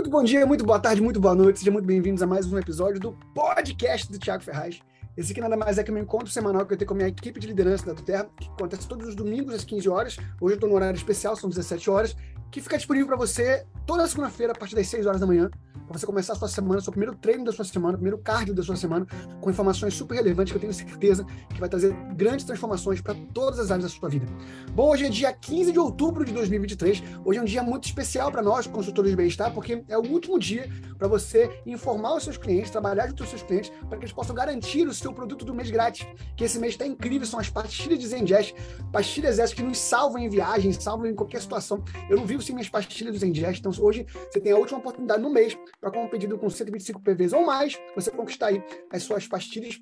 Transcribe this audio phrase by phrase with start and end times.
[0.00, 1.58] Muito bom dia, muito boa tarde, muito boa noite.
[1.58, 4.80] Sejam muito bem-vindos a mais um episódio do podcast do Thiago Ferraz.
[5.14, 7.08] Esse aqui nada mais é que meu encontro semanal que eu tenho com a minha
[7.10, 10.16] equipe de liderança da Terra, que acontece todos os domingos às 15 horas.
[10.40, 12.16] Hoje eu estou no horário especial, são 17 horas,
[12.50, 15.50] que fica disponível para você toda segunda-feira a partir das 6 horas da manhã
[15.86, 18.62] para você começar a sua semana, seu primeiro treino da sua semana, primeiro cardio da
[18.62, 19.06] sua semana,
[19.40, 23.58] com informações super relevantes que eu tenho certeza que vai trazer grandes transformações para todas
[23.58, 24.26] as áreas da sua vida.
[24.72, 27.02] Bom, hoje é dia 15 de outubro de 2023.
[27.24, 30.38] Hoje é um dia muito especial para nós, consultores de bem-estar, porque é o último
[30.38, 34.04] dia para você informar os seus clientes, trabalhar junto com os seus clientes, para que
[34.04, 36.06] eles possam garantir o seu produto do mês grátis.
[36.36, 38.54] Que esse mês está incrível, são as pastilhas de Zengest,
[38.92, 41.82] pastilhas essas que nos salvam em viagens, salvam em qualquer situação.
[42.08, 45.22] Eu não vivo sem minhas pastilhas do Zengest, então hoje você tem a última oportunidade
[45.22, 49.02] no mês para com um pedido com 125 PVs ou mais, você conquistar aí as
[49.02, 49.80] suas pastilhas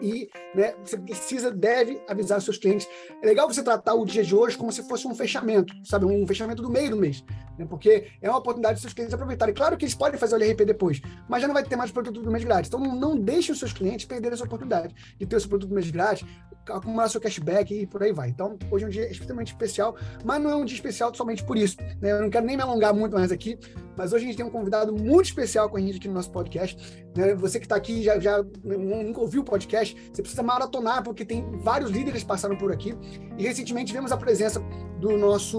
[0.00, 2.88] e né, você precisa, deve avisar os seus clientes.
[3.22, 6.06] É legal você tratar o dia de hoje como se fosse um fechamento, sabe?
[6.06, 7.24] Um fechamento do meio do mês.
[7.58, 7.66] Né?
[7.68, 9.54] Porque é uma oportunidade dos seus clientes aproveitarem.
[9.54, 12.20] Claro que eles podem fazer o LRP depois, mas já não vai ter mais produto
[12.22, 12.68] do mês grátis.
[12.68, 15.74] Então não, deixe os seus clientes perderem essa oportunidade de ter o seu produto do
[15.74, 16.26] mês grátis,
[16.68, 18.28] acumular seu cashback e por aí vai.
[18.28, 21.56] Então, hoje é um dia extremamente especial, mas não é um dia especial somente por
[21.56, 21.76] isso.
[22.00, 22.12] Né?
[22.12, 23.58] Eu não quero nem me alongar muito mais aqui,
[23.96, 26.30] mas hoje a gente tem um convidado muito especial com a gente aqui no nosso
[26.30, 27.04] podcast.
[27.16, 27.34] Né?
[27.34, 31.44] Você que está aqui já, já nunca ouviu o podcast, você precisa maratonar, porque tem
[31.58, 32.94] vários líderes que passaram por aqui.
[33.38, 34.60] E recentemente tivemos a presença
[35.00, 35.58] do nosso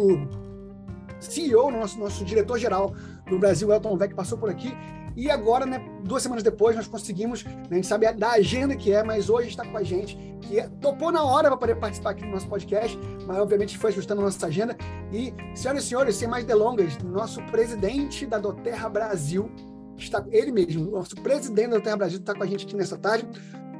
[1.25, 2.93] CEO, nosso, nosso diretor-geral
[3.29, 4.75] do Brasil, Elton Vec, passou por aqui.
[5.15, 8.91] E agora, né, duas semanas depois, nós conseguimos, né, a gente sabe da agenda que
[8.91, 12.11] é, mas hoje está com a gente, que é, topou na hora para poder participar
[12.11, 14.75] aqui do nosso podcast, mas obviamente foi ajustando a nossa agenda.
[15.11, 19.51] E, senhoras e senhores, sem mais delongas, nosso presidente da Doterra Brasil,
[19.95, 23.27] está ele mesmo, nosso presidente da Doterra Brasil, está com a gente aqui nessa tarde.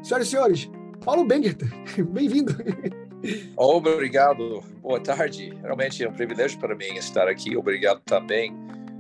[0.04, 0.72] Senhoras e senhores,
[1.04, 1.70] Paulo Bengerter,
[2.12, 2.56] bem-vindo.
[3.56, 5.54] Obrigado, boa tarde.
[5.62, 7.56] Realmente é um privilégio para mim estar aqui.
[7.56, 8.54] Obrigado também,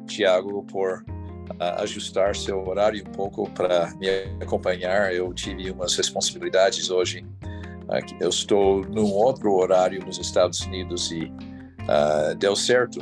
[0.08, 4.08] Tiago, por uh, ajustar seu horário um pouco para me
[4.42, 5.14] acompanhar.
[5.14, 7.26] Eu tive umas responsabilidades hoje.
[7.44, 13.00] Uh, eu estou num outro horário nos Estados Unidos e uh, deu certo.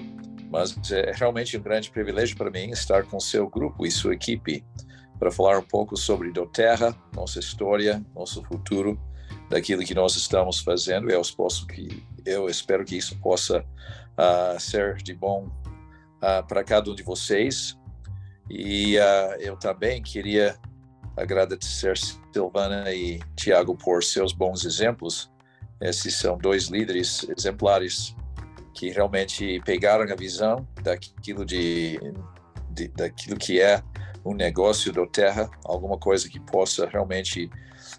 [0.49, 4.65] Mas é realmente um grande privilégio para mim estar com seu grupo e sua equipe
[5.17, 8.99] para falar um pouco sobre Doterra, nossa história, nosso futuro,
[9.51, 11.11] daquilo que nós estamos fazendo.
[11.11, 15.51] Eu, posso que, eu espero que isso possa uh, ser de bom
[16.17, 17.77] uh, para cada um de vocês.
[18.49, 20.57] E uh, eu também queria
[21.17, 21.97] agradecer
[22.33, 25.29] Silvana e Tiago por seus bons exemplos.
[25.81, 28.15] Esses são dois líderes exemplares
[28.73, 31.99] que realmente pegaram a visão daquilo de,
[32.69, 33.83] de daquilo que é
[34.23, 37.49] um negócio do terra, alguma coisa que possa realmente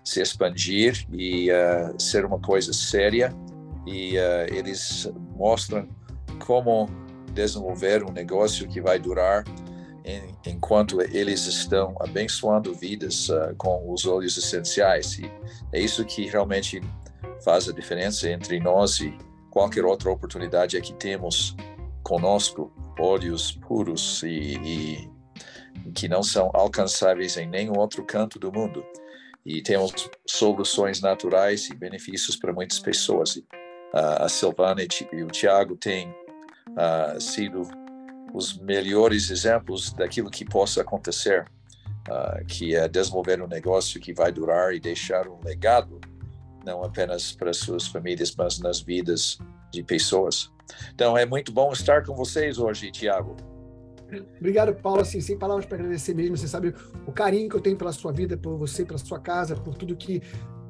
[0.04, 3.32] se expandir e uh, ser uma coisa séria.
[3.86, 5.88] E uh, eles mostram
[6.44, 6.88] como
[7.32, 9.44] desenvolver um negócio que vai durar
[10.04, 15.18] em, enquanto eles estão abençoando vidas uh, com os olhos essenciais.
[15.18, 15.30] E
[15.72, 16.80] é isso que realmente
[17.44, 19.16] faz a diferença entre nós e
[19.50, 21.56] qualquer outra oportunidade é que temos
[22.02, 25.08] conosco olhos puros e,
[25.84, 28.84] e que não são alcançáveis em nenhum outro canto do mundo.
[29.44, 33.36] E temos soluções naturais e benefícios para muitas pessoas.
[33.36, 33.44] Uh,
[34.20, 36.08] a Silvana e o Tiago têm
[36.70, 37.62] uh, sido
[38.32, 41.44] os melhores exemplos daquilo que possa acontecer,
[42.08, 46.00] uh, que é desenvolver um negócio que vai durar e deixar um legado,
[46.64, 49.38] não apenas para suas famílias, mas nas vidas
[49.70, 50.50] de pessoas.
[50.94, 53.36] Então é muito bom estar com vocês hoje, Tiago.
[54.38, 55.00] Obrigado, Paulo.
[55.00, 56.36] Assim, sem palavras para agradecer mesmo.
[56.36, 56.74] Você sabe
[57.06, 59.96] o carinho que eu tenho pela sua vida, por você, pela sua casa, por tudo
[59.96, 60.22] que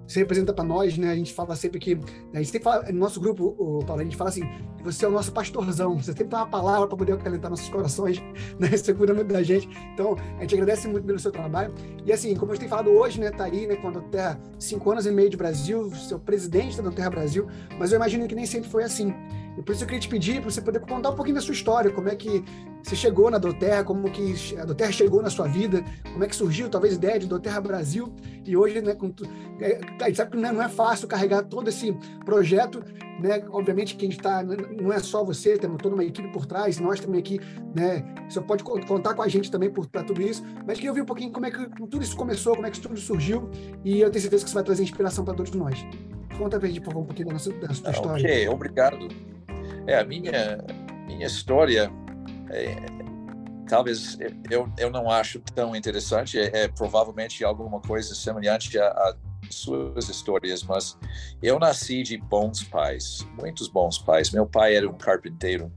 [0.07, 1.11] você representa para nós, né?
[1.11, 1.95] A gente fala sempre que.
[1.95, 2.03] Né,
[2.35, 4.43] a gente sempre fala, no nosso grupo, o Paulo, a gente fala assim:
[4.83, 8.21] você é o nosso pastorzão, você sempre tem uma palavra para poder acalentar nossos corações,
[8.59, 8.69] né?
[8.69, 9.69] Você cuida muito da gente.
[9.95, 11.73] Então, a gente agradece muito pelo seu trabalho.
[12.05, 13.31] E assim, como a gente tem falado hoje, né?
[13.31, 13.77] Tá aí, né?
[13.77, 17.47] Com a Terra, cinco anos e meio de Brasil, seu presidente da Terra Brasil,
[17.79, 19.15] mas eu imagino que nem sempre foi assim.
[19.57, 21.53] E por isso eu queria te pedir para você poder contar um pouquinho da sua
[21.53, 22.43] história, como é que
[22.83, 26.35] você chegou na Doterra, como que a Doterra chegou na sua vida, como é que
[26.35, 28.13] surgiu talvez a ideia de Doterra Brasil,
[28.45, 29.13] e hoje, né, com,
[29.61, 31.93] é, a gente sabe que não é fácil carregar todo esse
[32.25, 32.83] projeto,
[33.21, 36.47] né, obviamente que a gente está, não é só você, temos toda uma equipe por
[36.47, 37.39] trás, nós também aqui,
[37.75, 41.07] né, você pode contar com a gente também para tudo isso, mas queria ouvir um
[41.07, 43.49] pouquinho como é que tudo isso começou, como é que tudo surgiu,
[43.85, 45.87] e eu tenho certeza que isso vai trazer inspiração para todos nós.
[46.37, 48.25] Conta para a gente, por favor, um pouquinho da nossa, da sua história.
[48.25, 49.09] Ok, obrigado.
[49.87, 50.59] É, a minha,
[51.07, 51.91] minha história,
[52.51, 52.77] é,
[53.69, 54.17] talvez
[54.51, 59.17] eu, eu não acho tão interessante, é, é provavelmente alguma coisa semelhante a, a,
[59.51, 60.97] suas histórias, mas
[61.43, 64.31] eu nasci de bons pais, muitos bons pais.
[64.31, 65.73] Meu pai era um carpinteiro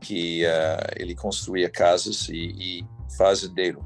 [0.00, 3.84] que uh, ele construía casas e, e fazendeiro.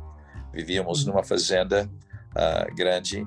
[0.53, 1.89] Vivíamos numa fazenda
[2.31, 3.27] uh, grande.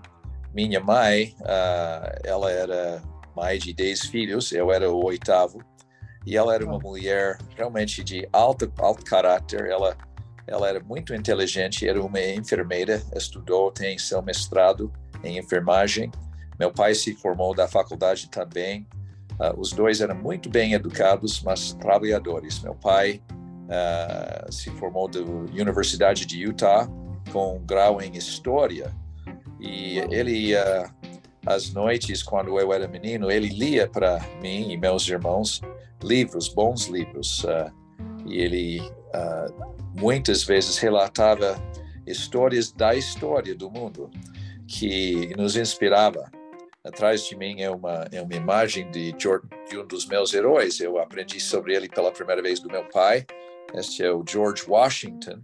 [0.53, 3.01] Minha mãe, uh, ela era
[3.35, 5.63] mãe de 10 filhos, eu era o oitavo,
[6.25, 9.65] e ela era uma mulher realmente de alto, alto caráter.
[9.65, 9.97] Ela,
[10.47, 14.91] ela era muito inteligente, era uma enfermeira, estudou, tem seu mestrado
[15.23, 16.11] em enfermagem.
[16.59, 18.87] Meu pai se formou da faculdade também.
[19.33, 22.59] Uh, os dois eram muito bem educados, mas trabalhadores.
[22.61, 23.21] Meu pai
[23.67, 26.87] uh, se formou da Universidade de Utah
[27.31, 28.93] com um grau em História.
[29.59, 30.89] E ele, uh,
[31.45, 35.61] às noites, quando eu era menino, ele lia para mim e meus irmãos
[36.03, 37.45] livros, bons livros.
[38.25, 38.81] e ele
[39.95, 41.55] muitas vezes relatava
[42.05, 44.09] histórias da história do mundo
[44.67, 46.31] que nos inspirava
[46.83, 50.79] atrás de mim é uma, é uma imagem de, George, de um dos meus heróis.
[50.79, 53.25] Eu aprendi sobre ele pela primeira vez do meu pai.
[53.73, 55.41] Este é o George Washington.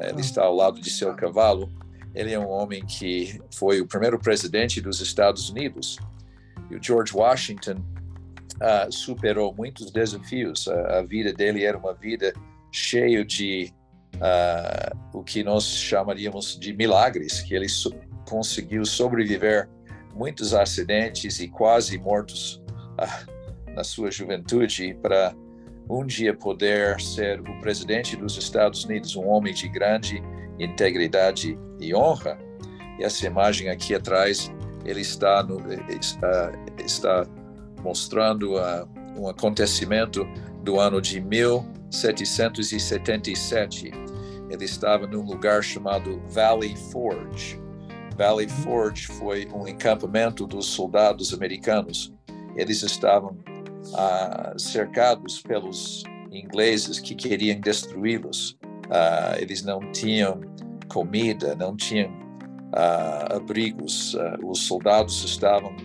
[0.00, 1.68] Ele está ao lado de seu cavalo.
[2.14, 5.98] Ele é um homem que foi o primeiro presidente dos Estados Unidos.
[6.70, 7.82] E o George Washington
[8.60, 10.66] uh, superou muitos desafios.
[10.66, 12.32] Uh, a vida dele era uma vida
[12.70, 13.72] cheia de
[14.16, 17.92] uh, o que nós chamaríamos de milagres, que ele so
[18.28, 19.68] conseguiu sobreviver
[20.14, 22.62] muitos acidentes e quase mortos
[22.98, 23.24] ah,
[23.74, 25.34] na sua juventude para
[25.88, 30.22] um dia poder ser o presidente dos Estados Unidos, um homem de grande
[30.58, 32.38] integridade e honra.
[32.98, 34.52] E essa imagem aqui atrás,
[34.84, 35.58] ele está, no,
[35.88, 36.52] está,
[36.84, 37.26] está
[37.88, 38.86] mostrando uh,
[39.16, 40.28] um acontecimento
[40.62, 43.90] do ano de 1777.
[44.50, 47.58] Ele estava num lugar chamado Valley Forge
[48.18, 52.12] Valley Forge foi um encampamento dos soldados americanos.
[52.56, 53.38] Eles estavam
[53.94, 56.02] ah, cercados pelos
[56.32, 58.58] ingleses que queriam destruí-los.
[58.90, 60.40] Ah, eles não tinham
[60.88, 62.10] comida, não tinham
[62.72, 64.16] ah, abrigos.
[64.18, 65.76] Ah, os soldados estavam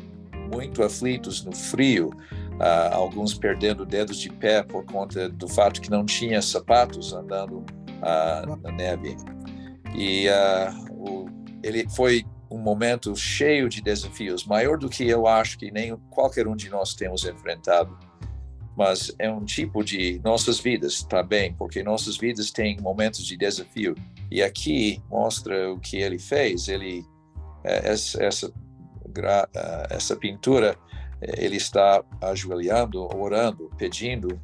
[0.54, 2.12] muito aflitos no frio,
[2.60, 7.66] ah, alguns perdendo dedos de pé por conta do fato que não tinha sapatos andando
[8.02, 9.18] ah, na neve.
[9.96, 10.28] E
[10.92, 11.28] o
[11.64, 16.46] ele foi um momento cheio de desafios, maior do que eu acho que nem qualquer
[16.46, 17.98] um de nós temos enfrentado.
[18.76, 23.96] Mas é um tipo de nossas vidas também, porque nossas vidas têm momentos de desafio.
[24.30, 26.68] E aqui mostra o que ele fez.
[26.68, 27.06] Ele
[27.64, 28.52] é, essa
[29.22, 30.78] essa, é, essa pintura,
[31.22, 34.40] ele está ajoelhando, orando, pedindo,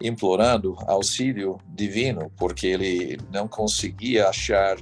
[0.00, 4.76] implorando auxílio divino, porque ele não conseguia achar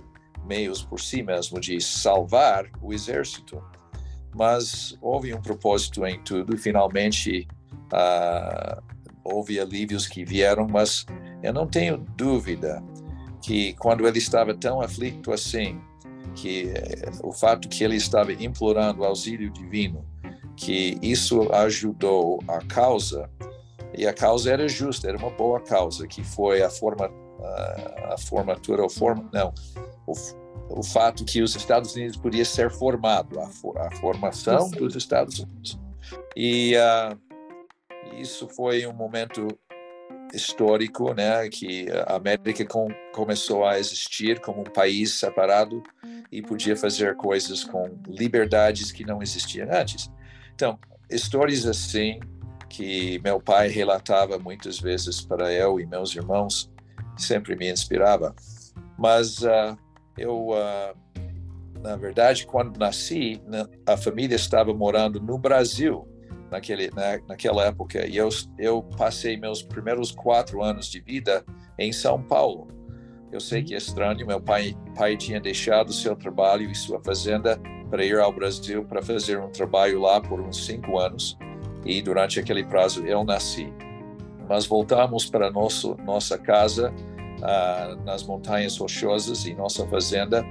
[0.47, 3.63] meios por si mesmo de salvar o exército,
[4.35, 6.57] mas houve um propósito em tudo.
[6.57, 7.47] Finalmente,
[7.93, 8.83] uh,
[9.23, 11.07] houve alívios que vieram, mas
[11.43, 12.83] eu não tenho dúvida
[13.43, 15.81] que quando ele estava tão aflito assim,
[16.35, 16.73] que
[17.23, 20.05] o fato que ele estava implorando auxílio divino,
[20.57, 23.29] que isso ajudou a causa
[23.95, 27.11] e a causa era justa, era uma boa causa, que foi a forma
[28.13, 29.53] a, formatura, o forma, não,
[30.07, 30.13] o,
[30.71, 33.45] o fato que os Estados Unidos podia ser formado, a,
[33.87, 35.79] a formação dos Estados Unidos.
[36.37, 37.19] E uh,
[38.17, 39.47] isso foi um momento
[40.33, 45.83] histórico, né, que a América com, começou a existir como um país separado
[46.31, 50.11] e podia fazer coisas com liberdades que não existiam antes.
[50.55, 50.79] Então,
[51.11, 52.19] histórias assim
[52.69, 56.71] que meu pai relatava muitas vezes para eu e meus irmãos
[57.17, 58.35] sempre me inspirava.
[58.99, 59.77] Mas uh,
[60.17, 60.97] eu, uh,
[61.83, 66.09] na verdade, quando nasci, né, a família estava morando no Brasil
[66.53, 68.29] naquele, na, naquela época e eu,
[68.59, 71.45] eu passei meus primeiros quatro anos de vida
[71.79, 72.69] em São Paulo.
[73.33, 77.59] Eu sei que é estranho, meu pai, pai tinha deixado seu trabalho e sua fazenda
[77.91, 81.37] para ir ao Brasil para fazer um trabalho lá por uns cinco anos
[81.85, 83.73] e durante aquele prazo eu nasci.
[84.47, 90.45] Mas voltamos para nosso nossa casa uh, nas montanhas rochosas e nossa fazenda.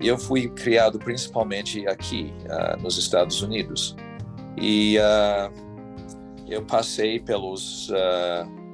[0.00, 3.96] E eu fui criado principalmente aqui, uh, nos Estados Unidos.
[4.60, 5.52] E uh,
[6.48, 7.90] eu passei pelos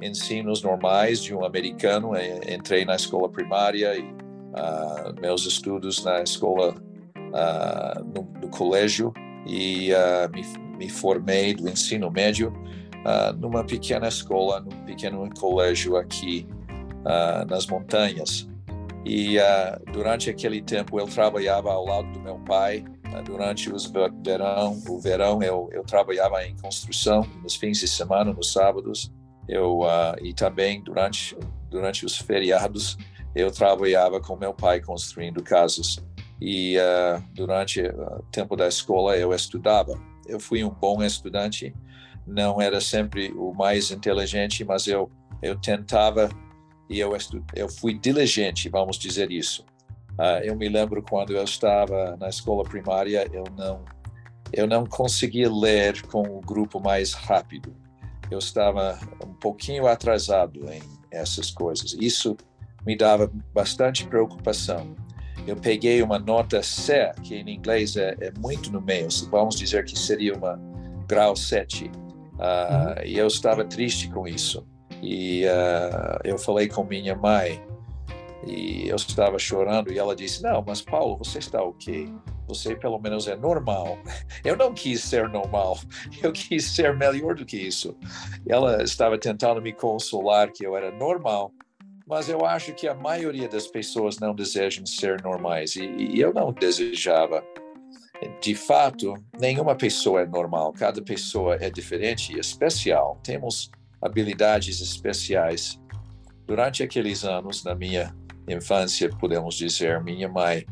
[0.03, 2.13] ensinos normais de um americano.
[2.49, 4.15] Entrei na escola primária e
[5.21, 6.75] meus estudos na escola,
[8.15, 9.13] no, no, colégio
[9.45, 9.91] e
[10.33, 12.53] me, me formei do ensino médio
[13.05, 16.49] Uh, numa pequena escola, num pequeno colégio aqui
[17.05, 18.49] uh, nas montanhas.
[19.05, 22.83] E uh, durante aquele tempo eu trabalhava ao lado do meu pai.
[23.15, 28.33] Uh, durante os verão, o verão eu, eu trabalhava em construção nos fins de semana,
[28.33, 29.13] nos sábados.
[29.49, 31.37] Eu uh, e também durante
[31.69, 32.97] durante os feriados
[33.35, 35.99] eu trabalhava com meu pai construindo casas
[36.41, 40.01] e uh, durante o tempo da escola eu estudava.
[40.27, 41.75] Eu fui um bom estudante,
[42.27, 45.11] não era sempre o mais inteligente, mas eu
[45.43, 46.31] eu tentava
[46.89, 49.65] e eu estu, eu fui diligente, vamos dizer isso.
[50.19, 53.85] Uh, eu me lembro quando eu estava na escola primária, eu não
[54.53, 57.75] eu não conseguia ler com o grupo mais rápido.
[58.31, 60.81] Eu estava um pouquinho atrasado em
[61.11, 61.93] essas coisas.
[61.95, 62.37] Isso
[62.87, 64.95] me dava bastante preocupação.
[65.47, 69.85] Eu peguei uma nota C, que em inglês é, é muito no meio, vamos dizer
[69.85, 70.59] que seria uma
[71.07, 71.85] grau 7.
[71.85, 73.05] Uh, uhum.
[73.05, 74.67] E eu estava triste com isso.
[75.03, 77.61] E uh, eu falei com minha mãe,
[78.47, 82.13] e eu estava chorando, e ela disse: Não, mas Paulo, você está ok
[82.47, 83.99] você pelo menos é normal.
[84.45, 85.79] Eu não quis ser normal,
[86.23, 87.97] eu quis ser melhor do que isso.
[88.47, 91.51] Ela estava tentando me consolar que eu era normal,
[92.07, 96.33] mas eu acho que a maioria das pessoas não desejam ser normais e, e eu
[96.35, 97.43] não desejava.
[98.41, 103.19] De fato, nenhuma pessoa é normal, cada pessoa é diferente e especial.
[103.23, 103.71] Temos
[104.01, 105.81] habilidades especiais.
[106.47, 108.15] Durante aqueles anos, na minha
[108.49, 110.67] infância, podemos dizer, minha mãe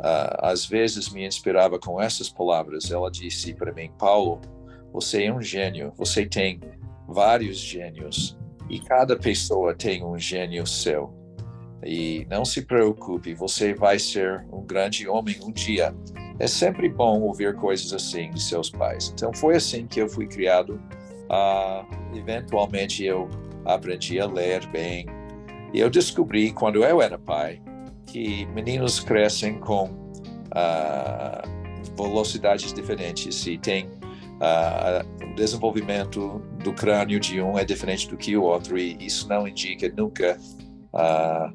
[0.00, 2.90] uh, às vezes me inspirava com essas palavras.
[2.90, 4.40] Ela disse para mim, Paulo,
[4.92, 6.60] você é um gênio, você tem
[7.08, 8.36] vários gênios
[8.68, 11.12] e cada pessoa tem um gênio seu.
[11.84, 15.94] E não se preocupe, você vai ser um grande homem um dia.
[16.38, 19.12] É sempre bom ouvir coisas assim de seus pais.
[19.12, 20.80] Então foi assim que eu fui criado.
[21.24, 23.28] Uh, eventualmente eu
[23.64, 25.06] aprendi a ler bem.
[25.72, 27.60] E eu descobri quando eu era pai
[28.06, 37.40] que meninos crescem com uh, velocidades diferentes e tem uh, o desenvolvimento do crânio de
[37.40, 40.38] um é diferente do que o outro e isso não indica nunca,
[40.92, 41.52] uh,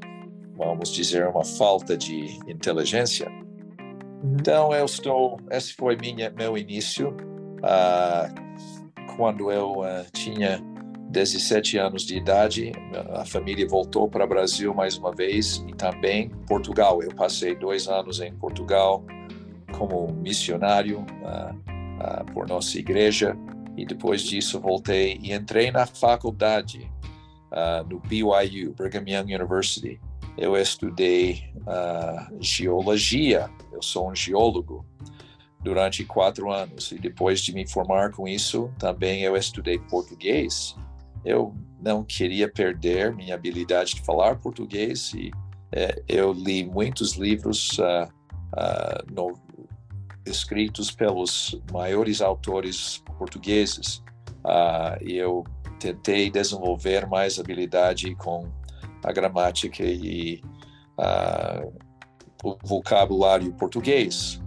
[0.58, 3.30] vamos dizer, uma falta de inteligência.
[3.30, 4.38] Uhum.
[4.40, 7.16] Então eu estou, esse foi minha meu início
[9.16, 9.82] quando eu
[10.14, 10.62] tinha
[11.10, 12.74] 17 anos de idade,
[13.14, 17.02] a família voltou para o Brasil mais uma vez e também Portugal.
[17.02, 19.06] Eu passei dois anos em Portugal
[19.78, 23.38] como missionário uh, uh, por nossa igreja
[23.78, 26.92] e depois disso voltei e entrei na faculdade
[27.52, 30.00] uh, no BYU, Brigham Young University.
[30.38, 31.52] Eu estudei
[32.40, 34.86] geologia, eu sou um geólogo
[35.62, 40.76] durante quatro anos e depois de me formar com isso também eu estudei português
[41.28, 45.30] eu não queria perder minha habilidade de falar português e
[45.74, 48.08] é, eu li muitos livros uh,
[48.54, 49.38] uh, no,
[50.26, 54.02] escritos pelos maiores autores portugueses
[54.46, 55.44] uh, e eu
[55.80, 58.50] tentei desenvolver mais habilidade com
[59.04, 60.42] a gramática e
[62.44, 64.42] o vocabulário português.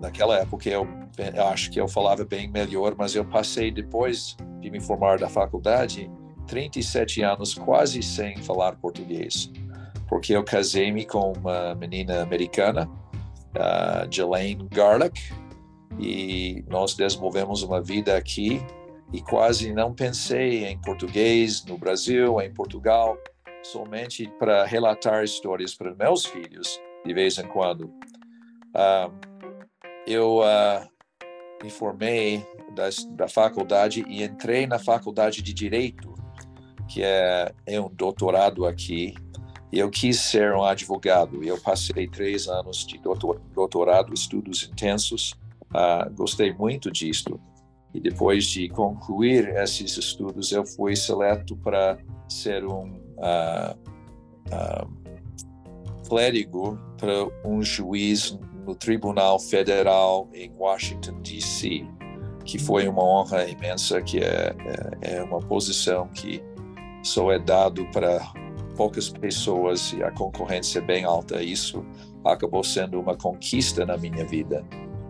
[0.00, 0.88] naquela época eu,
[1.34, 5.28] eu acho que eu falava bem melhor, mas eu passei depois de me formar da
[5.28, 6.10] faculdade,
[6.46, 9.50] 37 anos quase sem falar português,
[10.08, 12.90] porque eu casei-me com uma menina americana,
[13.56, 15.20] uh, Jelaine Garlick,
[15.98, 18.60] e nós desenvolvemos uma vida aqui
[19.12, 23.18] e quase não pensei em português no Brasil, em Portugal,
[23.62, 27.84] somente para relatar histórias para meus filhos de vez em quando.
[28.74, 29.12] Uh,
[30.06, 30.89] eu uh,
[31.62, 36.14] me formei da, da faculdade e entrei na faculdade de Direito,
[36.88, 39.14] que é, é um doutorado aqui.
[39.72, 41.44] Eu quis ser um advogado.
[41.44, 45.34] Eu passei três anos de doutor, doutorado, estudos intensos.
[45.70, 47.40] Uh, gostei muito disto.
[47.92, 51.98] E depois de concluir esses estudos, eu fui seleto para
[52.28, 53.76] ser um uh,
[54.46, 55.00] uh,
[56.08, 58.36] clérigo para um juiz
[58.70, 61.86] no Tribunal Federal em Washington, D.C
[62.44, 64.54] que foi uma honra imensa, que é,
[65.02, 66.42] é, é uma posição que
[67.02, 68.20] só é dado para
[68.76, 71.42] poucas pessoas e a concorrência é bem alta.
[71.42, 71.84] Isso
[72.24, 74.64] acabou sendo uma conquista na minha vida.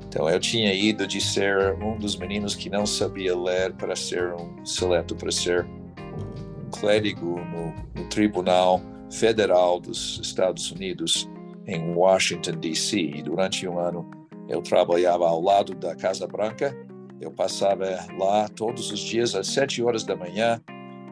[0.06, 4.34] Então eu tinha ido de ser um dos meninos que não sabia ler para ser
[4.34, 11.28] um seleto para ser um clérigo no, no Tribunal Federal dos Estados Unidos
[11.70, 12.98] em Washington D.C.
[13.00, 14.10] E durante um ano
[14.48, 16.74] eu trabalhava ao lado da Casa Branca
[17.20, 17.84] eu passava
[18.18, 20.60] lá todos os dias às sete horas da manhã.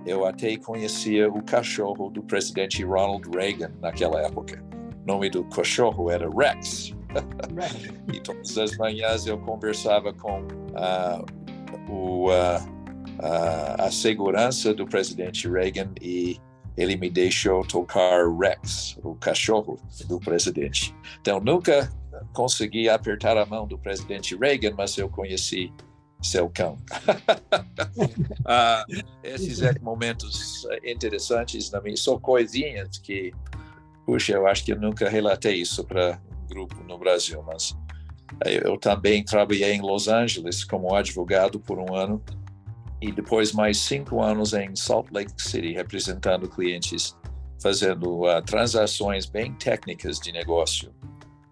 [0.06, 4.64] Eu até conhecia o cachorro do presidente Ronald Reagan naquela época.
[5.04, 6.96] O nome do cachorro era Rex.
[8.12, 11.26] e todas as manhãs eu conversava com uh,
[11.90, 12.56] o, uh,
[13.18, 16.38] uh, a segurança do presidente Reagan e
[16.78, 20.94] ele me deixou tocar Rex, o cachorro do presidente.
[21.20, 21.92] Então, nunca
[22.32, 25.73] consegui apertar a mão do presidente Reagan, mas eu conheci
[26.23, 26.78] seu cão.
[28.47, 33.32] uh, esses é momentos interessantes na minha, são coisinhas que,
[34.06, 37.76] puxa, eu acho que eu nunca relatei isso para um grupo no Brasil, mas
[38.44, 42.23] eu também trabalhei em Los Angeles como advogado por um ano
[43.00, 47.16] e depois mais cinco anos em Salt Lake City, representando clientes,
[47.62, 50.92] fazendo uh, transações bem técnicas de negócio.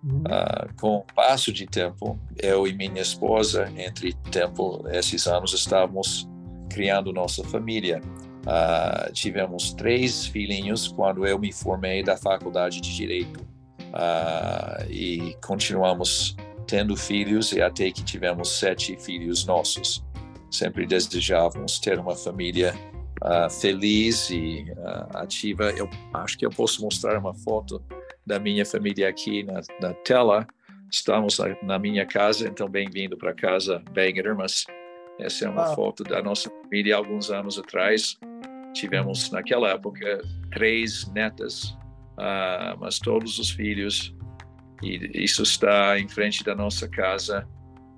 [0.02, 0.22] Uhum.
[0.22, 6.28] Uh, com o passo de tempo, eu e minha esposa, entre tempo, esses anos, estávamos
[6.68, 8.00] criando nossa família.
[8.42, 13.46] Uh, tivemos três filhinhos quando eu me formei da faculdade de Direito.
[14.90, 16.36] e continuamos
[16.66, 20.04] tendo filhos e até que tivemos sete filhos nossos
[20.50, 22.74] sempre desejávamos ter uma família
[23.22, 25.70] uh, feliz e uh, ativa.
[25.70, 27.82] Eu acho que eu posso mostrar uma foto
[28.26, 30.46] da minha família aqui na, na tela.
[30.90, 34.64] Estamos na, na, minha casa, então bem-vindo para casa, Banger, mas
[35.18, 38.16] essa é uma foto da nossa família alguns anos atrás.
[38.72, 40.22] Tivemos, naquela época,
[40.52, 41.70] três netas,
[42.18, 44.14] uh, mas todos os filhos,
[44.82, 47.48] e isso está em frente da nossa casa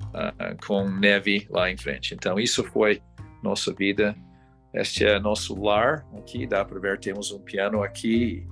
[0.08, 2.14] uh, com neve lá em frente.
[2.14, 3.02] Então, isso foi
[3.42, 4.16] nossa vida.
[4.74, 8.46] Este é nosso lar aqui, dá para ver, temos um piano aqui,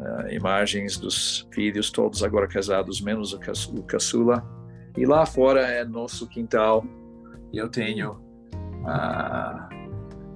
[0.00, 4.44] uh, imagens dos filhos, todos agora casados, menos o, caçula.
[4.96, 6.84] E lá fora é nosso quintal.
[7.52, 8.12] Eu tenho.
[8.82, 9.82] Uh,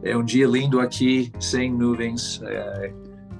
[0.02, 2.92] é um dia lindo aqui, sem nuvens, é,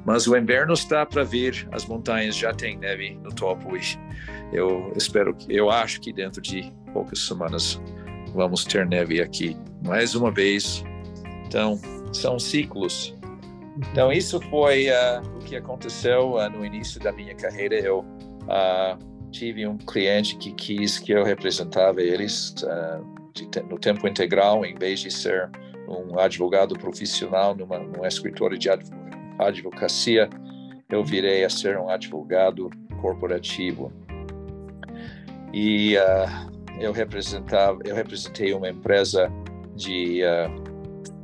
[0.04, 1.68] mas o inverno está para vir.
[1.70, 3.80] As montanhas já têm neve no topo e
[4.52, 7.79] eu espero eu acho que dentro de poucas semanas
[8.35, 10.83] vamos ter neve aqui mais uma vez.
[11.47, 11.79] Então,
[12.11, 13.15] são ciclos.
[13.93, 17.75] Então, isso foi uh, o que aconteceu uh, no início da minha carreira.
[17.76, 18.99] Eu uh,
[19.30, 22.54] tive um cliente que quis que eu representava eles
[23.35, 25.50] de, no tempo integral, em vez de ser
[25.87, 28.71] um advogado profissional numa, num escritório de
[29.39, 30.30] advocacia,
[30.89, 32.71] eu virei a ser um advogado
[33.02, 33.93] corporativo.
[35.52, 39.30] E uh, eu representava, eu representei uma empresa
[39.75, 40.50] de uh,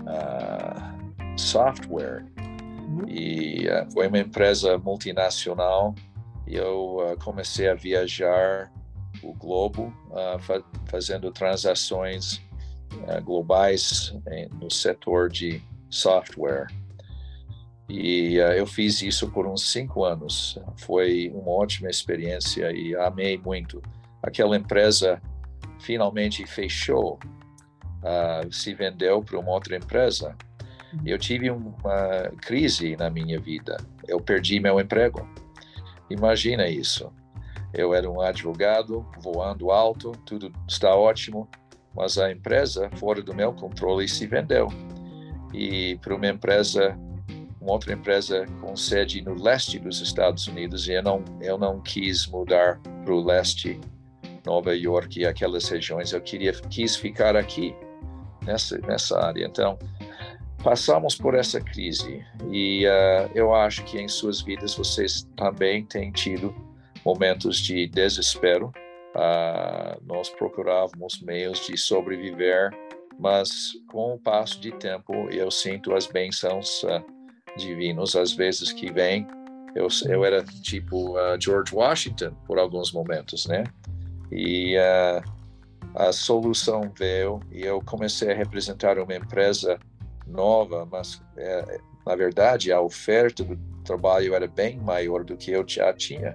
[0.08, 3.08] uh, software uhum.
[3.08, 5.94] e uh, foi uma empresa multinacional.
[6.46, 8.70] E eu comecei a viajar
[9.22, 9.92] o globo,
[10.40, 12.42] fa fazendo transações
[13.24, 16.66] globais em, no setor de software.
[17.88, 20.58] E eu fiz isso por uns cinco anos.
[20.78, 23.80] Foi uma ótima experiência e amei muito.
[24.20, 25.22] Aquela empresa
[25.82, 27.18] finalmente fechou,
[28.02, 30.36] uh, se vendeu para uma outra empresa,
[30.92, 31.00] uhum.
[31.04, 33.76] eu tive uma crise na minha vida.
[34.06, 35.28] Eu perdi meu emprego.
[36.08, 37.12] Imagina isso.
[37.74, 41.48] Eu era um advogado, voando alto, tudo está ótimo,
[41.94, 44.68] mas a empresa, fora do meu controle, se vendeu.
[45.54, 46.96] E para uma empresa,
[47.60, 51.80] uma outra empresa com sede no leste dos Estados Unidos, e eu não, eu não
[51.80, 53.80] quis mudar para o leste
[54.44, 56.12] Nova York e aquelas regiões.
[56.12, 57.74] Eu queria quis ficar aqui
[58.44, 59.44] nessa nessa área.
[59.44, 59.78] Então
[60.62, 66.12] passamos por essa crise e uh, eu acho que em suas vidas vocês também têm
[66.12, 66.54] tido
[67.04, 68.72] momentos de desespero.
[69.14, 72.70] Uh, nós procurávamos meios de sobreviver,
[73.18, 77.04] mas com o passo de tempo eu sinto as bênçãos uh,
[77.56, 79.26] divinas às vezes que vêm.
[79.74, 83.64] Eu, eu era tipo George Washington por alguns momentos, né?
[84.34, 85.22] E uh,
[85.94, 89.78] a solução veio e eu comecei a representar uma empresa
[90.26, 95.64] nova, mas é, na verdade a oferta do trabalho era bem maior do que eu
[95.68, 96.34] já tinha.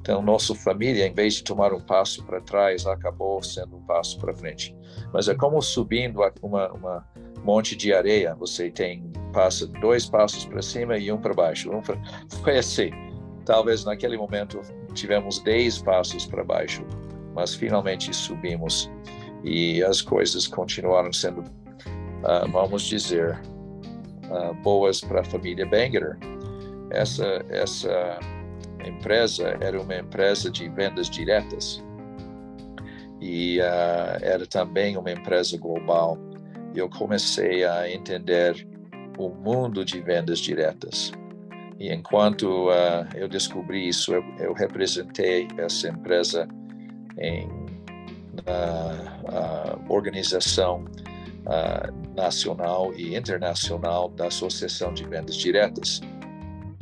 [0.00, 4.18] Então, nossa família, em vez de tomar um passo para trás, acabou sendo um passo
[4.18, 4.74] para frente.
[5.12, 7.06] Mas é como subindo uma, uma
[7.42, 8.34] monte de areia.
[8.36, 11.72] Você tem passa dois passos para cima e um para baixo.
[11.72, 11.96] Um pra...
[12.42, 12.90] Foi assim.
[13.44, 14.60] Talvez naquele momento
[14.94, 16.86] tivemos dez passos para baixo
[17.36, 18.90] mas finalmente subimos
[19.44, 23.38] e as coisas continuaram sendo, uh, vamos dizer,
[24.30, 26.16] uh, boas para a família Banger.
[26.90, 28.18] Essa, essa
[28.84, 31.84] empresa era uma empresa de vendas diretas
[33.20, 36.18] e uh, era também uma empresa global.
[36.74, 38.66] Eu comecei a entender
[39.18, 41.12] o mundo de vendas diretas.
[41.78, 42.70] E enquanto
[43.14, 46.48] eu descobri isso, eu, eu representei essa empresa
[47.18, 47.48] em
[48.44, 50.84] na organização
[51.46, 56.00] uh, nacional e internacional da Associação de Vendas Diretas.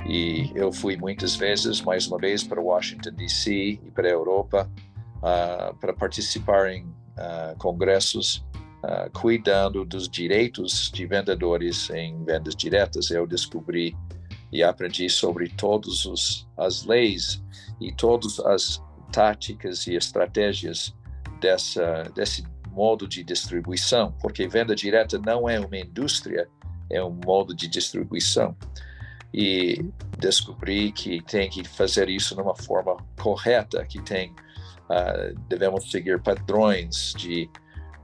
[0.07, 3.53] E eu fui muitas vezes, mais uma vez, para Washington, D.C.
[3.83, 4.71] e para a Europa
[5.19, 8.45] uh, para participar em uh, congressos
[9.15, 13.11] cuidando dos direitos de vendedores em vendas diretas.
[13.11, 13.97] Eu descobri
[14.53, 17.43] e aprendi sobre todas as leis
[17.81, 18.84] e todas as
[19.15, 20.93] táticas e estratégias
[21.41, 26.49] dessa, desse modo de distribuição, porque venda direta não é uma indústria,
[26.91, 28.57] é um modo de distribuição.
[29.33, 29.85] E
[30.19, 34.35] descobri que tem que fazer isso de uma forma correta, que tem
[34.91, 37.49] uh, devemos seguir padrões de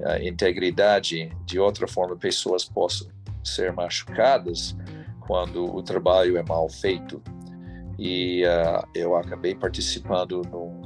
[0.01, 3.09] uh, integridade, de outra forma pessoas possam
[3.44, 4.77] ser machucadas
[5.20, 7.23] quando o trabalho é mal feito.
[7.99, 10.79] E uh, eu acabei participando num,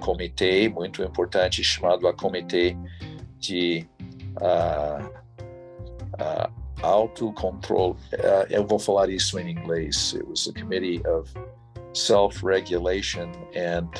[0.00, 2.76] comitê muito importante chamado a Comitê
[3.38, 3.86] de
[4.40, 5.06] uh,
[6.20, 7.92] uh, autocontrol.
[7.92, 10.14] Uh, eu vou falar isso em inglês.
[10.14, 11.32] It was a committee of
[11.92, 13.90] self-regulation and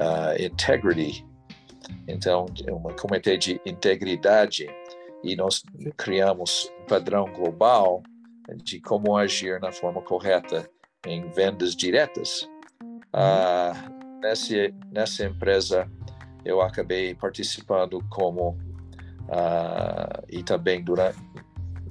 [0.00, 1.24] uh, integrity.
[2.06, 4.66] Então, é um comitê de integridade
[5.22, 5.62] e nós
[5.96, 8.02] criamos um padrão global
[8.56, 10.68] de como agir na forma correta
[11.06, 12.48] em vendas diretas.
[13.14, 14.54] Uh, nessa,
[14.90, 15.90] nessa empresa,
[16.44, 18.50] eu acabei participando como
[19.28, 21.18] uh, e também durante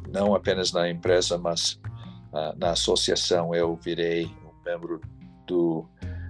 [0.09, 1.73] não apenas na empresa mas
[2.31, 5.01] uh, na associação eu virei um membro
[5.45, 5.85] do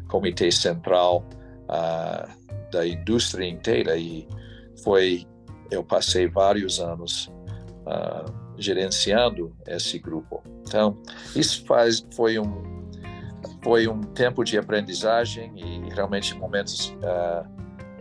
[0.07, 1.23] comitê central
[1.63, 3.97] uh, da indústria inteira.
[3.97, 4.27] E
[4.83, 5.25] foi
[5.69, 7.31] eu passei vários anos
[8.57, 10.43] gerenciando esse grupo.
[10.61, 10.97] Então
[11.35, 12.76] isso faz foi um
[13.61, 17.47] foi um tempo de aprendizagem e realmente momentos uh,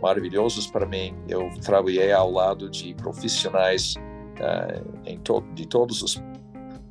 [0.01, 1.15] maravilhosos para mim.
[1.27, 3.95] Eu trabalhei ao lado de profissionais
[4.39, 6.21] uh, to de todos os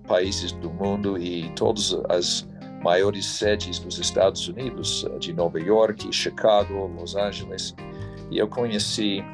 [0.06, 2.48] países do mundo e todas as
[2.82, 7.74] maiores sedes dos Estados Unidos, de Nova York, Chicago, Los Angeles,
[8.30, 9.24] e eu conheci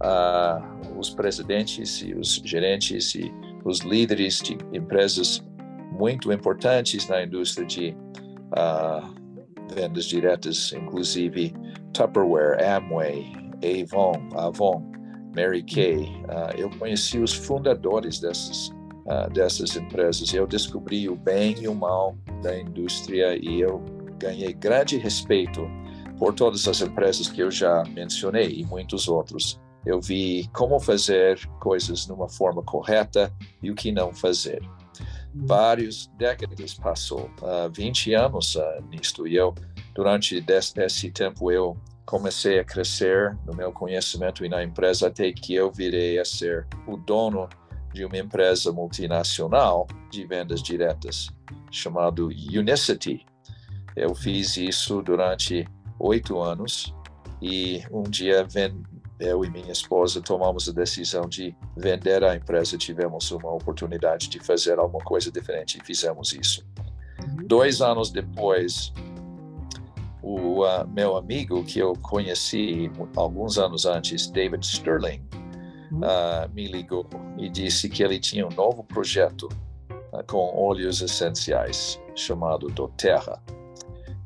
[0.00, 3.32] uh, os presidentes e os gerentes e
[3.64, 5.44] os líderes de empresas
[5.92, 7.96] muito importantes na indústria de
[9.74, 11.54] vendas diretas, inclusive
[11.92, 14.92] Tupperware, Amway, Avon, Avon,
[15.34, 16.04] Mary Kay.
[16.04, 18.68] Uh, eu conheci os fundadores dessas,
[19.06, 23.82] uh, dessas empresas eu descobri o bem e o mal da indústria e eu
[24.18, 25.68] ganhei grande respeito
[26.18, 29.60] por todas as empresas que eu já mencionei e muitos outros.
[29.84, 34.62] Eu vi como fazer coisas de uma forma correta e o que não fazer.
[35.34, 39.54] Vários décadas passou, uh, 20 anos uh, nisto, e eu
[39.94, 45.54] durante esse tempo eu comecei a crescer no meu conhecimento e na empresa até que
[45.54, 47.48] eu virei a ser o dono
[47.92, 51.28] de uma empresa multinacional de vendas diretas
[51.70, 53.24] chamado Unicity.
[53.96, 55.66] Eu fiz isso durante
[55.98, 56.94] oito anos
[57.40, 58.44] e um dia
[59.22, 62.76] eu e minha esposa tomamos a decisão de vender a empresa.
[62.76, 66.66] Tivemos uma oportunidade de fazer alguma coisa diferente e fizemos isso.
[67.20, 67.46] Uhum.
[67.46, 68.92] Dois anos depois,
[70.20, 75.22] o uh, meu amigo que eu conheci alguns anos antes, David Sterling,
[75.92, 77.06] uh, me ligou
[77.38, 79.48] e disse que ele tinha um novo projeto
[80.12, 83.40] uh, com óleos essenciais chamado doTERRA.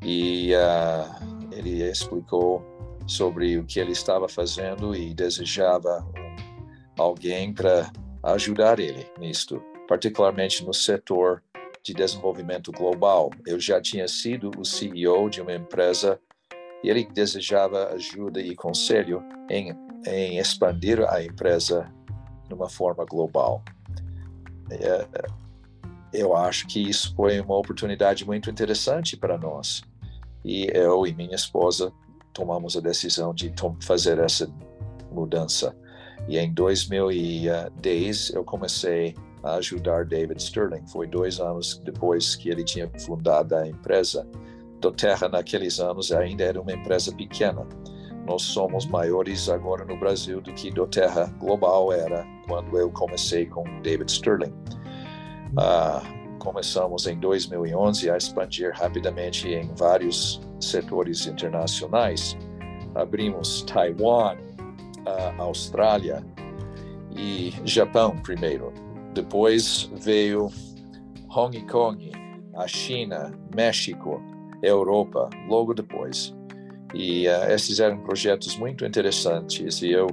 [0.01, 0.51] E
[1.51, 2.63] ele explicou
[3.07, 6.05] sobre o que ele estava fazendo e desejava
[6.97, 7.89] alguém para
[8.23, 11.41] ajudar ele nisto, particularmente no setor
[11.81, 13.31] de desenvolvimento global.
[13.45, 16.19] Eu já tinha sido o CEO de uma empresa
[16.83, 19.73] e ele desejava ajuda e conselho em,
[20.05, 21.91] em expandir a empresa
[22.47, 23.63] de uma forma global.
[24.69, 25.07] É,
[26.11, 29.81] eu acho que isso foi uma oportunidade muito interessante para nós.
[30.43, 31.91] E eu e minha esposa
[32.37, 34.47] tomamos a decisão de fazer essa
[35.11, 35.75] mudança.
[36.27, 40.85] E em 2010 eu comecei a ajudar David Sterling.
[40.87, 44.27] Foi dois anos depois que ele tinha fundado a empresa.
[44.79, 47.67] doTERRA naqueles anos ainda era uma empresa pequena.
[48.27, 53.63] Nós somos maiores agora no Brasil do que doTERRA Global era quando eu comecei com
[53.81, 54.53] David Sterling.
[55.53, 62.37] Uh, começamos em 2011 a expandir rapidamente em vários setores internacionais.
[62.95, 64.37] Abrimos Taiwan,
[65.37, 66.23] Austrália
[67.15, 68.73] e Japão primeiro
[69.17, 70.49] depois veio
[71.35, 72.11] Hong Kong,
[72.55, 74.21] a China, México,
[74.61, 76.35] Europa, logo depois.
[76.93, 80.07] E uh, esses eram projetos muito interessantes e eu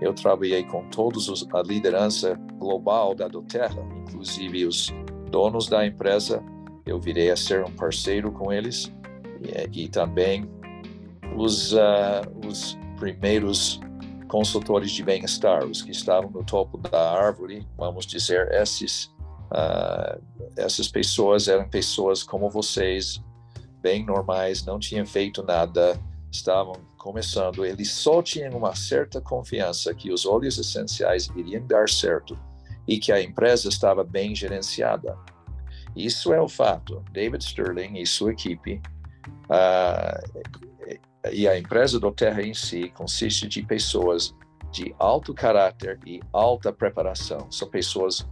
[0.00, 4.90] eu trabalhei com todos os, a liderança global da Doterra, inclusive os
[5.30, 6.42] donos da empresa,
[6.84, 8.92] eu virei a ser um parceiro com eles
[9.40, 10.48] e, e também
[11.36, 13.80] os, uh, os primeiros
[14.28, 19.06] consultores de bem-estar, os que estavam no topo da árvore, vamos dizer, esses,
[19.50, 20.20] uh,
[20.56, 23.22] essas pessoas eram pessoas como vocês,
[23.80, 25.98] bem normais, não tinham feito nada,
[26.30, 32.38] estavam começando, eles só tinham uma certa confiança que os óleos essenciais iriam dar certo
[32.90, 35.16] e que a empresa estava bem gerenciada.
[35.94, 37.04] Isso é o fato.
[37.12, 38.82] David Sterling e sua equipe
[39.44, 40.50] uh,
[41.32, 44.34] e a empresa do Terra em si consiste de pessoas
[44.72, 47.46] de alto caráter e alta preparação.
[47.48, 48.28] São pessoas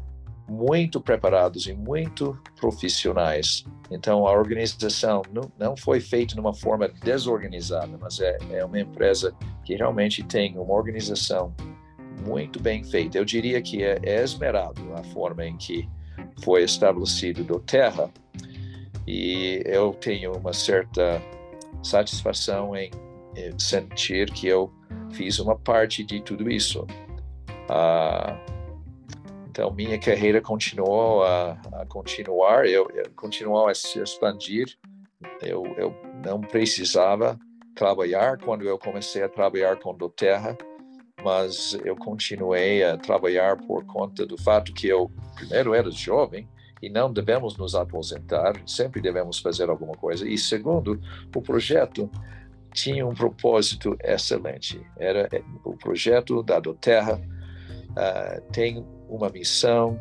[0.48, 3.64] muito preparados e muito profissionais.
[3.90, 8.80] Então, a organização não, não foi feita de uma forma desorganizada, mas é, é uma
[8.80, 9.32] empresa
[9.64, 11.54] que realmente tem uma organização
[12.26, 13.18] muito bem feita.
[13.18, 15.88] Eu diria que é, é esmerado a forma em que
[16.42, 18.11] foi estabelecido do Terra
[19.07, 21.22] e eu tenho uma certa
[21.83, 22.90] satisfação em,
[23.35, 24.70] em sentir que eu
[25.12, 26.87] fiz uma parte de tudo isso.
[27.70, 28.38] Ah,
[29.48, 34.76] então, minha carreira continuou a, a continuar, eu, eu, continuou a se expandir.
[35.42, 37.38] Eu, eu não precisava
[37.74, 40.57] trabalhar quando eu comecei a trabalhar com Doterra,
[41.22, 46.48] mas eu continuei a trabalhar por conta do fato que eu, primeiro, era jovem
[46.81, 50.28] e não devemos nos aposentar, sempre devemos fazer alguma coisa.
[50.28, 51.00] E segundo,
[51.35, 52.11] o projeto
[52.72, 54.81] tinha um propósito excelente.
[54.96, 55.28] Era
[55.64, 57.20] o projeto da Doterra
[57.90, 60.00] uh, tem uma missão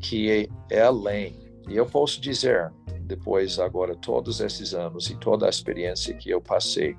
[0.00, 1.34] que é, é além.
[1.68, 2.70] E eu posso dizer,
[3.02, 6.96] depois agora todos esses anos e toda a experiência que eu passei,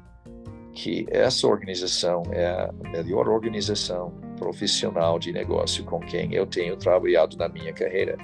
[0.73, 7.38] que essa organização é a melhor organização profissional de negócio com quem eu tenho trabalhado
[7.38, 8.17] na minha carreira.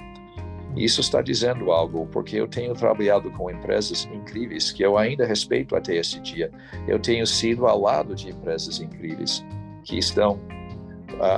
[0.76, 5.74] Isso está dizendo algo, porque eu tenho trabalhado com empresas incríveis que eu ainda respeito
[5.74, 6.50] até esse dia.
[6.86, 9.44] Eu tenho sido ao lado de empresas incríveis
[9.84, 10.38] que estão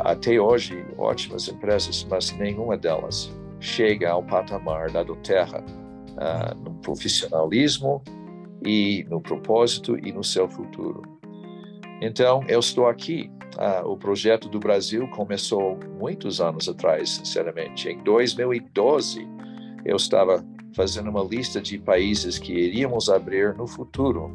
[0.05, 8.03] até hoje ótimas empresas, mas nenhuma delas chega ao patamar da Doterra uh, no profissionalismo
[8.64, 11.03] e no propósito e no seu futuro.
[12.01, 13.31] Então, eu estou aqui.
[13.57, 17.88] Uh, o projeto do Brasil começou muitos anos atrás, sinceramente.
[17.88, 19.27] Em 2012,
[19.85, 20.44] eu estava
[20.75, 24.33] fazendo uma lista de países que iríamos abrir no futuro.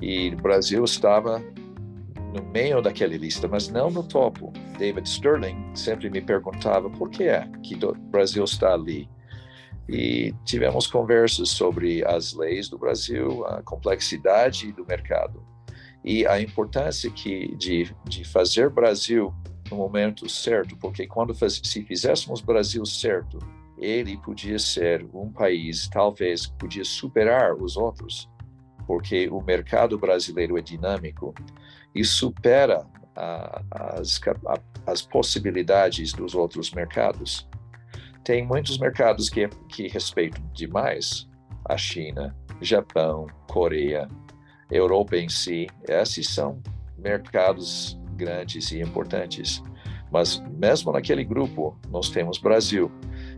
[0.00, 1.42] E o Brasil estava
[2.34, 4.52] no meio daquela lista, mas não no topo.
[4.78, 9.08] David Sterling sempre me perguntava por que é que o Brasil está ali.
[9.88, 15.42] E tivemos conversas sobre as leis do Brasil, a complexidade do mercado
[16.04, 19.32] e a importância que de, de fazer Brasil
[19.70, 23.38] no momento certo, porque quando faz, se fizéssemos Brasil certo,
[23.78, 28.28] ele podia ser um país, talvez podia superar os outros,
[28.86, 31.34] porque o mercado brasileiro é dinâmico
[31.94, 37.48] e supera a, as, a, as possibilidades dos outros mercados.
[38.24, 41.28] Tem muitos mercados que, que respeitam demais
[41.66, 44.08] a China, Japão, Coreia,
[44.70, 45.68] Europa em si.
[45.86, 46.62] Esses são
[46.96, 49.62] mercados grandes e importantes.
[50.10, 52.90] Mas mesmo naquele grupo, nós temos Brasil.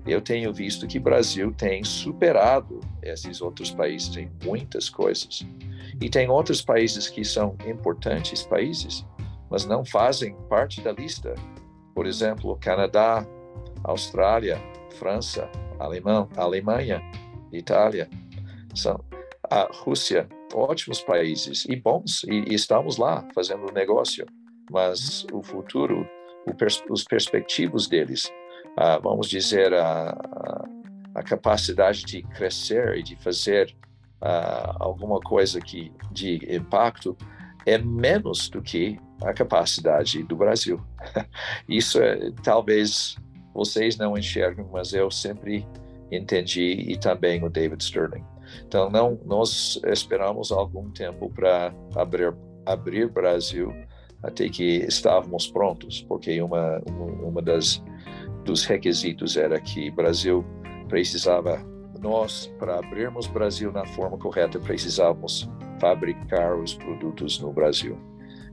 [0.07, 5.45] Eu tenho visto que Brasil tem superado esses outros países em muitas coisas.
[6.01, 9.05] E tem outros países que são importantes países,
[9.51, 11.35] mas não fazem parte da lista.
[11.95, 13.27] Por exemplo, Canadá,
[13.83, 14.61] Austrália,
[14.95, 17.03] França, Alemão, Alemanha,
[17.53, 18.09] Itália,
[18.75, 19.03] são
[19.51, 24.27] a Rússia, ótimos países e bons, e, e estamos lá fazendo negócio,
[24.71, 26.07] mas o futuro,
[26.47, 28.31] o pers os perspectivos deles,
[28.77, 30.65] ah, vamos dizer, a, a,
[31.15, 33.75] a capacidade de crescer e de fazer
[34.21, 37.17] uh, alguma coisa que de impacto
[37.65, 40.81] é menos do que a capacidade do Brasil.
[41.69, 43.17] Isso é, talvez
[43.57, 45.67] vocês não enxergam, mas eu sempre
[46.13, 48.25] entendi e também o David Sterling.
[48.67, 53.73] Então não nós esperamos algum tempo para abrir abrir Brasil
[54.23, 57.83] até que estávamos prontos, porque uma uma das
[58.45, 60.45] dos requisitos era que Brasil
[60.89, 61.61] precisava
[62.01, 65.49] nós, para abrirmos Brasil na forma correta, precisávamos
[65.81, 67.99] fabricar os produtos no Brasil.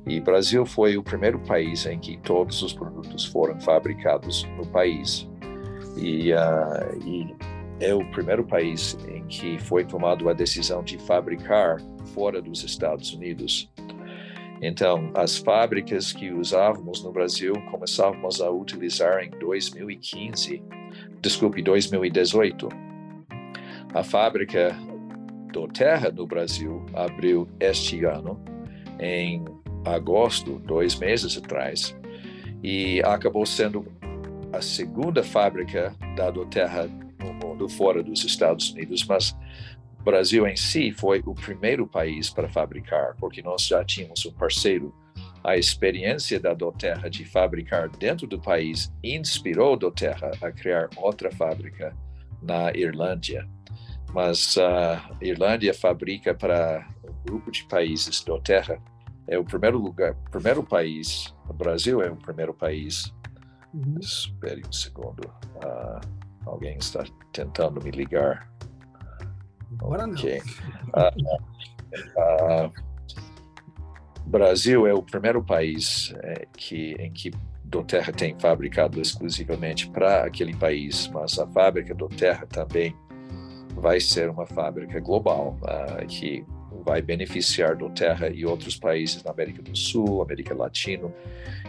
[0.06, 5.30] E Brasil foi o primeiro país em que todos os produtos foram fabricados no país.
[5.96, 7.34] E, uh, e
[7.80, 11.78] é o primeiro país em que foi tomada a decisão de fabricar
[12.14, 13.72] fora dos Estados Unidos.
[14.62, 20.64] Então, as fábricas que usávamos no Brasil começávamos a utilizar em 2015,
[21.22, 22.70] desculpe, 2018.
[23.94, 24.76] A fábrica
[25.52, 28.42] do Terra no Brasil abriu este ano,
[29.00, 29.44] em
[29.86, 31.96] agosto, dois meses atrás,
[32.62, 33.86] e acabou sendo
[34.52, 36.88] a segunda fábrica da Doterra
[37.20, 39.36] no mundo fora dos Estados Unidos, mas
[40.00, 44.34] o Brasil em si foi o primeiro país para fabricar, porque nós já tínhamos um
[44.34, 44.94] parceiro.
[45.44, 51.32] A experiência da Doterra de fabricar dentro do país inspirou a Doterra a criar outra
[51.32, 51.96] fábrica
[52.42, 53.48] na Irlândia.
[54.14, 58.82] Mas a Irlândia fabrica para um grupo de países Doterra.
[59.28, 61.34] É o primeiro lugar, primeiro país.
[61.48, 63.14] O Brasil é o primeiro país.
[63.74, 63.98] Uhum.
[64.00, 65.22] Espere um segundo.
[65.64, 66.00] Uh,
[66.46, 68.52] alguém está tentando me ligar.
[69.80, 70.42] Agora okay.
[70.94, 72.68] não.
[72.68, 72.94] Uh, uh,
[74.26, 77.32] Brasil é o primeiro país é, que, em que
[77.64, 82.96] Doterra tem fabricado exclusivamente para aquele país, mas a fábrica Doterra também
[83.76, 85.58] vai ser uma fábrica global
[86.08, 86.46] que
[86.84, 91.12] vai beneficiar Doterra e outros países na América do Sul, América Latina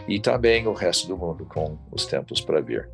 [0.07, 2.89] e também o resto do mundo com os tempos para vir.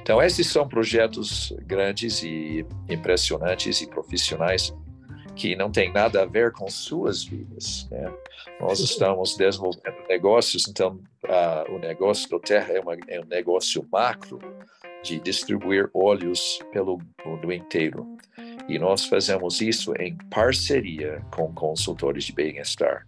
[0.00, 4.72] Então, esses são projetos grandes e impressionantes e profissionais
[5.34, 7.88] que não tem nada a ver com suas vidas.
[7.90, 8.12] Né?
[8.60, 11.00] Nós estamos desenvolvendo negócios, então
[11.68, 14.38] o negócio do Terra é, uma, é, um negócio macro
[15.02, 18.06] de distribuir óleos pelo mundo inteiro.
[18.68, 23.06] E nós fazemos isso em parceria com consultores de bem-estar.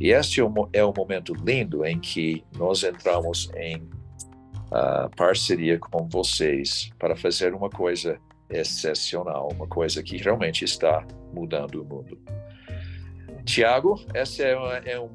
[0.00, 6.08] E este é um, é momento lindo em que nós entramos em uh, parceria com
[6.08, 8.18] vocês para fazer uma coisa
[8.50, 12.18] excepcional, uma coisa que realmente está mudando o mundo.
[13.44, 15.10] Tiago, esse é, uma, é um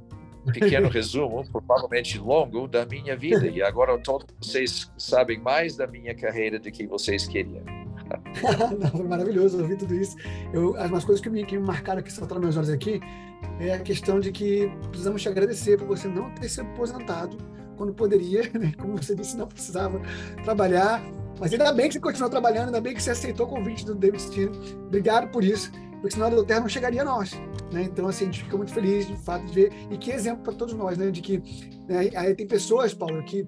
[0.51, 3.47] pequeno resumo, provavelmente longo, da minha vida.
[3.47, 7.86] E agora todos vocês sabem mais da minha carreira do que vocês queriam.
[8.79, 10.15] Não, foi maravilhoso ouvir tudo isso.
[10.53, 12.99] Eu, as coisas que me, que me marcaram aqui, saltaram meus olhos aqui,
[13.59, 17.37] é a questão de que precisamos te agradecer por você não ter se aposentado
[17.75, 18.73] quando poderia, né?
[18.77, 20.01] como você disse, não precisava
[20.43, 21.03] trabalhar.
[21.39, 23.93] Mas ainda bem que você continuou trabalhando, ainda bem que você aceitou o convite do
[23.93, 24.51] David Steele.
[24.87, 27.33] Obrigado por isso, porque senão a Doterra não chegaria a nós.
[27.71, 27.83] Né?
[27.83, 29.73] Então, assim, a gente fica muito feliz de fato de ver.
[29.91, 31.11] E que exemplo para todos nós, né?
[31.11, 31.37] De que
[31.87, 32.09] né?
[32.15, 33.47] aí tem pessoas, Paulo, que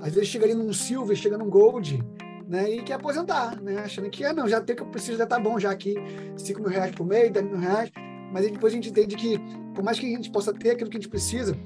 [0.00, 2.02] às vezes chegariam num Silver, chega num Gold,
[2.50, 5.24] né, e quer aposentar, né, achando que, ah, não, já tem que eu preciso, já
[5.24, 5.94] tá bom, já aqui
[6.36, 7.92] 5 mil reais por mês, 10 mil reais,
[8.32, 9.38] mas aí depois a gente entende que,
[9.72, 11.56] por mais que a gente possa ter aquilo que a gente precisa,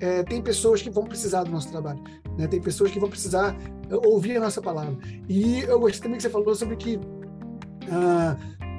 [0.00, 1.98] é, tem pessoas que vão precisar do nosso trabalho,
[2.36, 3.56] né, tem pessoas que vão precisar
[4.04, 4.98] ouvir a nossa palavra.
[5.26, 7.00] E eu gostei também que você falou sobre que
[7.90, 8.36] ah,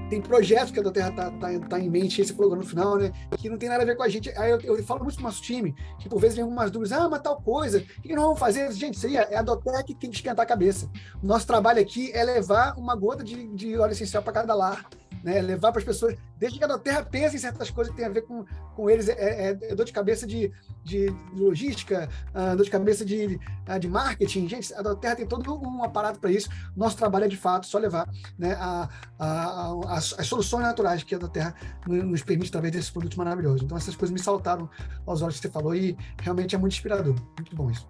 [0.10, 3.12] tem projetos que a Terra está tá, tá em mente, esse falou no final, né?
[3.38, 4.30] Que não tem nada a ver com a gente.
[4.38, 7.10] Aí eu, eu falo muito pro nosso time, que por vezes vem algumas dúvidas, ah,
[7.10, 8.72] mas tal coisa, o que, nós vamos fazer?
[8.72, 10.90] Gente, isso aí é a Doterra que tem que esquentar a cabeça.
[11.22, 14.86] O nosso trabalho aqui é levar uma gota de, de óleo essencial para cada lar
[15.24, 15.42] né?
[15.42, 18.10] levar para as pessoas, desde que a Terra pense em certas coisas que tem a
[18.10, 20.52] ver com, com eles, é, é, é dor de cabeça de,
[20.84, 24.48] de logística, uh, dor de cabeça de, uh, de marketing.
[24.48, 26.50] Gente, a Terra tem todo um aparato para isso.
[26.76, 31.04] Nosso trabalho é, de fato, só levar né, a, a, a, as, as, soluções naturais
[31.04, 33.64] que a Terra nos permite através desses produtos maravilhosos.
[33.64, 34.70] Então, essas coisas me saltaram
[35.06, 37.16] aos olhos que você falou e realmente é muito inspirador.
[37.38, 37.88] Muito bom isso.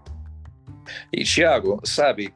[1.12, 2.34] E, Tiago, sabe,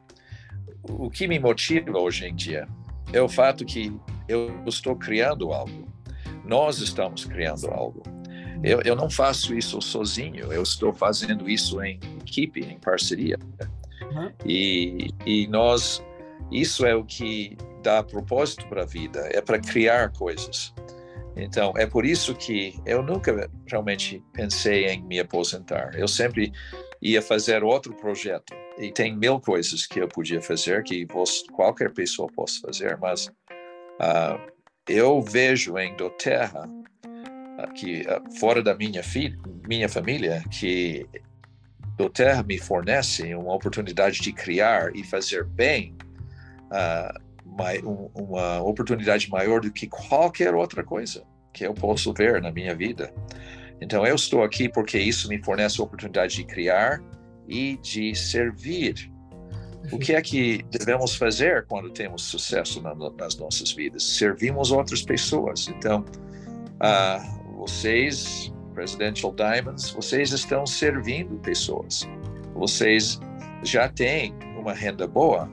[0.82, 2.66] o que me motiva hoje em dia
[3.12, 3.92] é o fato que
[4.30, 5.88] eu estou criando algo.
[6.44, 8.02] Nós estamos criando algo.
[8.62, 13.38] Eu, eu não faço isso sozinho, eu estou fazendo isso em equipe, em parceria.
[14.02, 14.32] Uhum.
[14.44, 16.04] E, e nós,
[16.50, 20.74] isso é o que dá propósito para a vida, é para criar coisas.
[21.36, 25.92] Então, é por isso que eu nunca realmente pensei em me aposentar.
[25.94, 26.52] Eu sempre
[27.00, 28.52] ia fazer outro projeto.
[28.78, 31.06] E tem mil coisas que eu podia fazer, que
[31.52, 33.30] qualquer pessoa possa fazer, mas
[34.00, 34.40] Uh,
[34.88, 36.66] eu vejo em Doterra,
[37.74, 39.02] que uh, fora da minha,
[39.68, 41.06] minha família, que
[41.98, 45.94] Doterra me fornece uma oportunidade de criar e fazer bem,
[46.72, 47.20] uh,
[47.84, 51.22] um, uma oportunidade maior do que qualquer outra coisa
[51.52, 53.12] que eu posso ver na minha vida.
[53.82, 57.02] Então, eu estou aqui porque isso me fornece a oportunidade de criar
[57.46, 59.10] e de servir
[59.92, 64.02] o que é que devemos fazer quando temos sucesso na, nas nossas vidas?
[64.02, 65.68] Servimos outras pessoas.
[65.68, 66.04] Então,
[66.80, 72.08] uh, vocês, Presidential Diamonds, vocês estão servindo pessoas.
[72.54, 73.20] Vocês
[73.62, 75.50] já têm uma renda boa,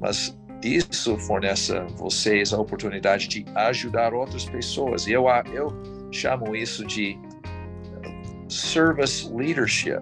[0.00, 5.06] mas isso fornece a vocês a oportunidade de ajudar outras pessoas.
[5.06, 5.72] E eu, eu
[6.12, 7.18] chamo isso de
[8.48, 10.00] service leadership,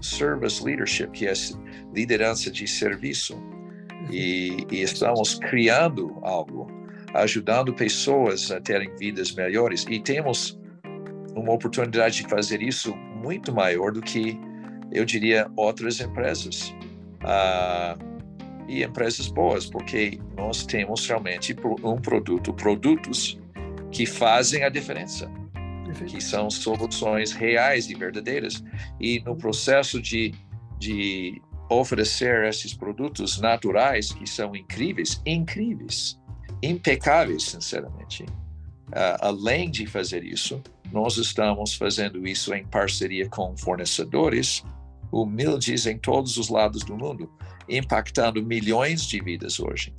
[0.00, 1.32] service leadership, que é
[1.94, 3.40] liderança de serviço.
[4.10, 6.66] E, e estamos criando algo,
[7.14, 9.86] ajudando pessoas a terem vidas melhores.
[9.88, 10.58] E temos
[11.34, 14.38] uma oportunidade de fazer isso muito maior do que,
[14.90, 16.74] eu diria, outras empresas.
[17.22, 17.96] Ah,
[18.70, 23.36] e empresas boas, porque nós temos realmente um produto, produtos
[23.90, 25.28] que fazem a diferença,
[26.06, 28.62] que são soluções reais e verdadeiras.
[29.00, 30.32] E no processo de,
[30.78, 36.20] de oferecer esses produtos naturais, que são incríveis, incríveis,
[36.62, 38.24] impecáveis, sinceramente.
[38.24, 40.60] Uh, além de fazer isso,
[40.92, 44.64] nós estamos fazendo isso em parceria com fornecedores
[45.12, 47.30] humildes em todos os lados do mundo,
[47.68, 49.94] impactando milhões de vidas hoje.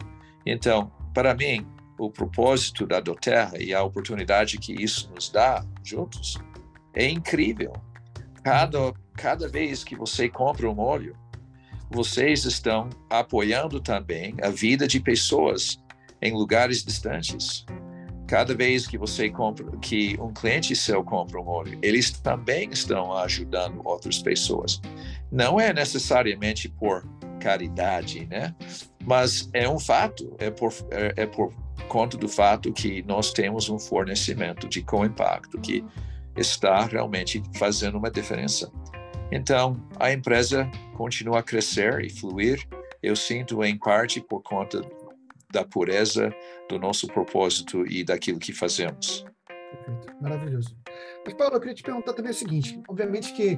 [0.45, 1.65] Então, para mim,
[1.97, 6.37] o propósito da Doterra e a oportunidade que isso nos dá juntos
[6.93, 7.73] é incrível.
[8.43, 11.15] Cada, cada vez que você compra um óleo,
[11.91, 15.77] vocês estão apoiando também a vida de pessoas
[16.21, 17.65] em lugares distantes.
[18.27, 23.11] Cada vez que você compra, que um cliente seu compra um óleo, eles também estão
[23.17, 24.79] ajudando outras pessoas.
[25.29, 27.05] Não é necessariamente por
[27.41, 28.55] caridade, né?
[29.03, 31.53] Mas é um fato, é por, é, é por
[31.89, 35.83] conta do fato que nós temos um fornecimento de co-impacto que
[36.37, 38.71] está realmente fazendo uma diferença.
[39.31, 42.67] Então, a empresa continua a crescer e fluir.
[43.01, 44.81] Eu sinto, em parte, por conta
[45.51, 46.33] da pureza
[46.69, 49.25] do nosso propósito e daquilo que fazemos.
[49.47, 50.77] Perfeito, maravilhoso.
[51.25, 53.57] Mas, Paulo, eu queria te perguntar também o seguinte: obviamente que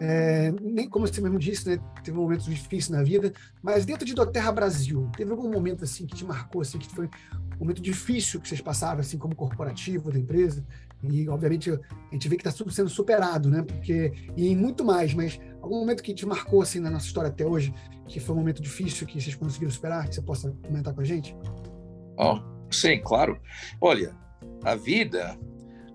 [0.00, 4.14] é, nem como você mesmo disse, né, teve momentos difíceis na vida, mas dentro de
[4.14, 8.40] Doterra Brasil, teve algum momento assim que te marcou, assim, que foi um momento difícil
[8.40, 10.66] que vocês passaram, assim, como corporativo da empresa?
[11.10, 11.78] E, obviamente, a
[12.12, 13.62] gente vê que está sendo superado, né?
[13.62, 17.46] Porque, e muito mais, mas algum momento que te marcou, assim, na nossa história até
[17.46, 17.74] hoje,
[18.06, 21.04] que foi um momento difícil que vocês conseguiram superar, que você possa comentar com a
[21.04, 21.36] gente?
[22.18, 22.38] Oh,
[22.70, 23.38] sim, claro.
[23.80, 24.14] Olha,
[24.64, 25.38] a vida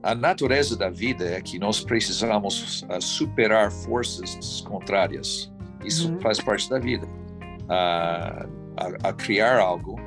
[0.01, 5.51] a natureza da vida é que nós precisamos uh, superar forças contrárias.
[5.83, 6.19] Isso uhum.
[6.21, 7.05] faz parte da vida.
[7.05, 9.99] Uh, a, a, criar algo,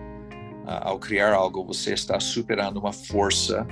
[0.65, 3.67] ao criar algo, você está superando uma força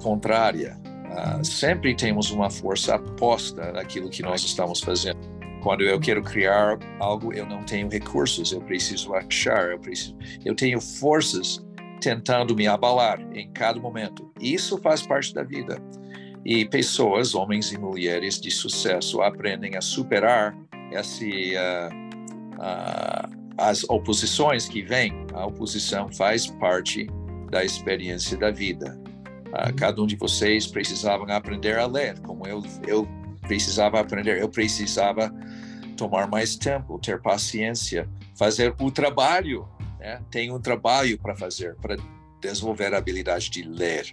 [0.00, 0.78] contrária.
[1.10, 1.42] Uhum.
[1.42, 5.18] sempre temos uma força aposta naquilo que nós estamos fazendo.
[5.60, 10.54] Quando eu quero criar algo, eu não tenho recursos, eu preciso achar, eu preciso, eu
[10.54, 11.60] tenho forças
[12.00, 14.32] tentando me abalar em cada momento.
[14.40, 15.80] Isso faz parte da vida.
[16.44, 20.56] E pessoas, homens e mulheres de sucesso, aprendem a superar
[20.90, 21.94] esse, uh,
[22.54, 25.26] uh, as oposições que vêm.
[25.34, 27.06] A oposição faz parte
[27.50, 28.99] da experiência da vida.
[29.50, 33.08] Uh, cada um de vocês precisavam aprender a ler, como eu, eu
[33.42, 34.40] precisava aprender.
[34.40, 35.32] Eu precisava
[35.96, 39.68] tomar mais tempo, ter paciência, fazer o trabalho
[40.00, 40.20] né?
[40.30, 41.96] tem um trabalho para fazer, para
[42.40, 44.12] desenvolver a habilidade de ler.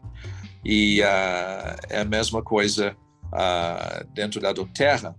[0.63, 2.95] E uh, é a mesma coisa
[3.27, 5.15] uh, dentro da Doterra.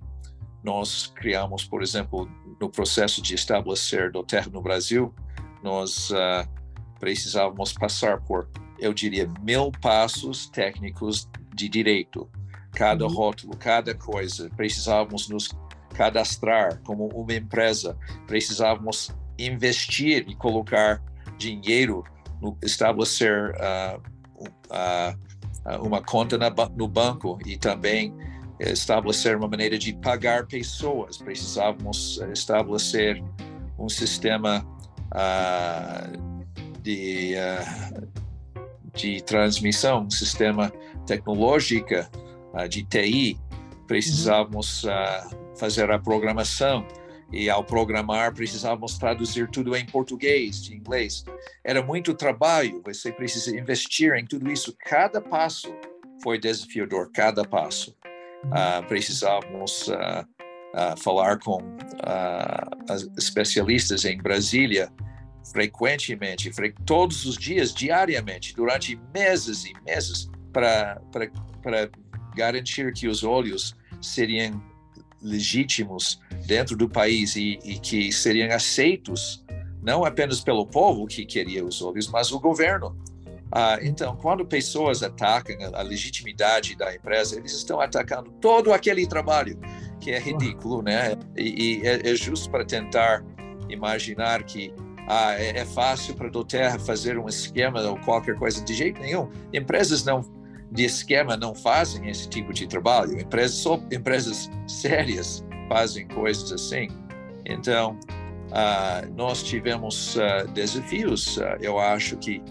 [0.63, 2.29] Nós criamos, por exemplo,
[2.61, 5.15] no processo de estabelecer Doterra no Brasil,
[5.63, 6.47] nós uh,
[7.01, 8.49] precisávamos passar por,
[8.79, 12.29] eu diria, mil passos técnicos de direito.
[12.73, 13.13] Cada uhum.
[13.13, 15.49] rótulo, cada coisa, precisávamos nos
[15.95, 21.03] cadastrar como uma empresa, precisávamos investir e colocar
[21.37, 22.05] dinheiro,
[22.41, 24.01] no, estabelecer uh,
[24.71, 28.15] uh, uma conta na, no banco e também
[28.61, 31.19] estabelecer uma maneira de pagar pessoas.
[31.19, 33.23] Precisávamos estabelecer
[33.79, 34.65] um sistema
[35.15, 36.39] uh,
[36.83, 37.35] de,
[38.99, 40.73] de transmissão, sistema
[41.07, 41.95] tecnológico
[42.69, 43.39] de TI.
[43.87, 44.85] Precisávamos
[45.57, 46.85] fazer a programação
[47.33, 51.25] e ao programar precisávamos traduzir tudo em português, de inglês.
[51.63, 54.75] Era muito trabalho, você precisa investir em tudo isso.
[54.81, 55.75] Cada passo
[56.23, 57.95] foi desafiador, cada passo.
[58.45, 60.25] Uh, precisávamos uh,
[60.75, 61.59] uh, falar com
[63.19, 64.91] especialistas em Brasília
[65.45, 71.01] frequentemente, fre todos os dias, diariamente, durante meses e meses, para
[72.35, 74.63] garantir que os olhos seriam
[75.21, 79.45] legítimos dentro do país e, e, que seriam aceitos
[79.83, 82.97] não apenas pelo povo que queria os olhos, mas o governo.
[83.51, 89.59] Ah, então, quando pessoas atacam a, legitimidade da empresa, eles estão atacando todo aquele trabalho
[90.01, 91.17] que é ridículo, né?
[91.37, 93.25] E, e é, é, justo para tentar
[93.69, 94.73] imaginar que
[95.09, 99.01] ah, é, é fácil para a Doterra fazer um esquema ou qualquer coisa de jeito
[99.01, 99.31] nenhum.
[99.55, 100.21] Empresas não
[100.71, 103.19] de esquema não fazem esse tipo de trabalho.
[103.19, 106.89] Empresas, só empresas sérias fazem coisas assim.
[107.47, 107.99] Então,
[108.51, 111.39] uh, nós tivemos uh, desafios.
[111.39, 112.43] Uh, eu acho que,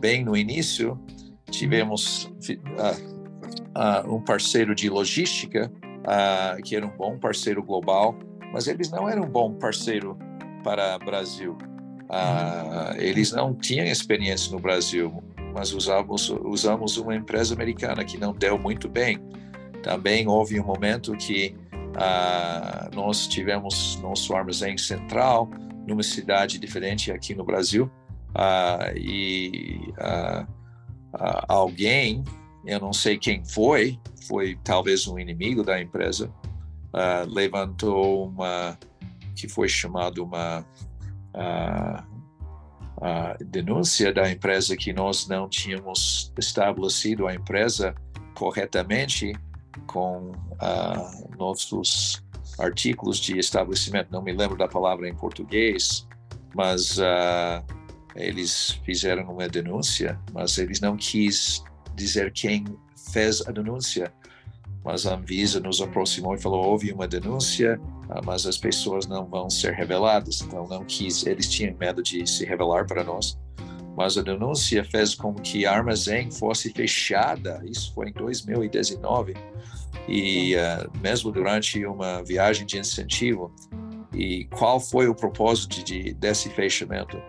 [0.00, 0.98] bem no início,
[1.50, 2.28] tivemos
[4.08, 5.70] um parceiro de logística,
[6.64, 8.16] que era um bom parceiro global,
[8.52, 10.16] mas eles não eram um bom parceiro
[10.62, 11.58] para o Brasil.
[12.96, 18.58] Eles não tinham experiência no Brasil mas usamos, usamos uma empresa americana que não deu
[18.58, 19.18] muito bem.
[19.82, 25.50] Também houve um momento que uh, nós tivemos nosso armazém central
[25.86, 27.90] numa cidade diferente aqui no Brasil
[28.30, 30.46] uh, e uh,
[31.48, 32.22] alguém,
[32.64, 33.98] eu não sei quem foi,
[34.28, 36.32] foi talvez um inimigo da empresa,
[37.28, 38.78] levantou uma
[39.34, 40.64] que foi chamado uma
[41.34, 42.04] a
[43.40, 47.94] denúncia da empresa que nós não tínhamos estabelecido a empresa
[48.34, 49.32] corretamente
[49.86, 52.22] com uh, nossos
[52.58, 54.08] artigos de estabelecimento.
[54.10, 56.06] Não me lembro da palavra em português,
[56.54, 57.64] mas uh,
[58.14, 61.62] eles fizeram uma denúncia, mas eles não quis
[61.94, 62.64] dizer quem
[63.12, 64.12] fez a denúncia.
[64.84, 67.80] Mas a Anvisa nos aproximou e falou: houve uma denúncia,
[68.24, 70.40] mas as pessoas não vão ser reveladas.
[70.40, 73.38] Então, não quis, eles tinham medo de se revelar para nós.
[73.96, 77.60] Mas a denúncia fez com que a armazém fosse fechada.
[77.64, 79.34] Isso foi em 2019.
[80.08, 83.54] E uh, mesmo durante uma viagem de incentivo.
[84.14, 87.20] E qual foi o propósito de, desse fechamento?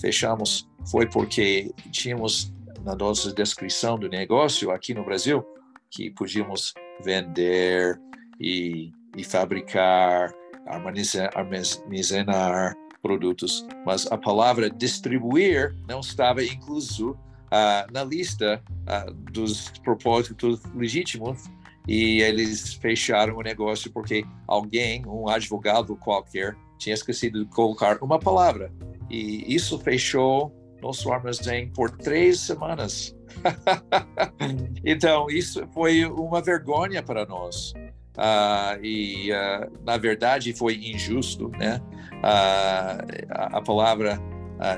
[0.00, 2.52] Fechamos foi porque tínhamos
[2.84, 5.44] na nossa descrição do negócio aqui no Brasil
[5.90, 6.72] que podíamos
[7.04, 8.00] vender
[8.40, 10.32] e, e fabricar,
[10.66, 19.70] armazenar, armazenar produtos, mas a palavra distribuir não estava incluso uh, na lista uh, dos
[19.82, 21.44] propósitos legítimos
[21.88, 28.18] e eles fecharam o negócio porque alguém, um advogado qualquer, tinha esquecido de colocar uma
[28.18, 28.72] palavra
[29.08, 33.14] e isso fechou nosso armazém por três semanas.
[34.84, 37.74] então, isso foi uma vergonha para nós.
[38.20, 41.80] Uh, e, uh, na verdade, foi injusto, né?
[42.18, 44.20] Uh, a, a, palavra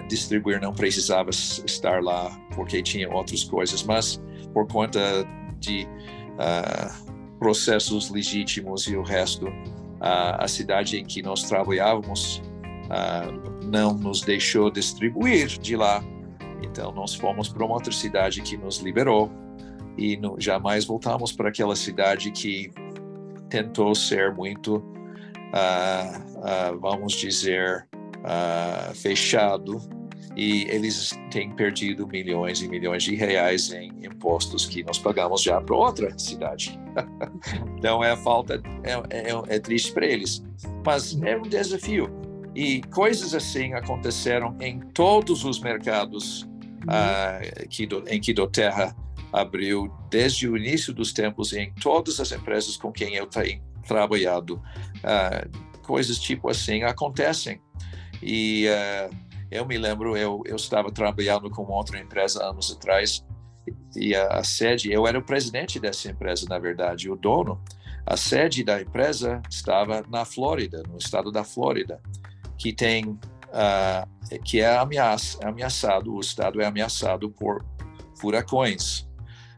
[0.09, 4.23] distribuir não precisava estar lá, porque tinha outras coisas, mas
[4.55, 5.01] por conta
[5.59, 5.89] de
[7.41, 9.53] processos legítimos e o resto,
[10.01, 12.41] a cidade em que nós trabalhávamos
[13.65, 16.01] não nos deixou distribuir de lá
[16.63, 19.31] então, nós fomos para uma outra cidade que nos liberou
[19.99, 22.71] e no, jamais voltamos para aquela cidade que
[23.53, 27.87] tentou ser muito, uh, uh, vamos dizer,
[28.21, 29.79] uh, fechado
[30.35, 35.61] e eles têm perdido milhões e milhões de reais em impostos que nós pagamos já
[35.61, 36.81] para outra cidade.
[37.77, 40.43] então é falta, é, é, é triste para eles,
[40.85, 42.11] mas é um desafio.
[42.55, 46.49] E coisas assim aconteceram em todos os mercados
[46.85, 48.97] uh, que do, em que Doterra
[49.33, 54.63] abriu desde o início dos tempos em todas as empresas com quem eu tenho trabalhado.
[54.99, 57.61] Uh, coisas tipo assim acontecem.
[58.23, 59.17] E uh,
[59.51, 63.25] eu me lembro, eu, eu estava trabalhando com outra empresa anos atrás
[63.95, 67.63] e a, a, sede, eu era o presidente dessa empresa, na verdade, o dono.
[68.07, 72.01] A sede da empresa estava na Flórida, no estado da Flórida,
[72.59, 73.05] que tem
[73.53, 77.65] uh, que é ameaça, ameaçado, o estado é ameaçado por
[78.19, 79.07] furacões.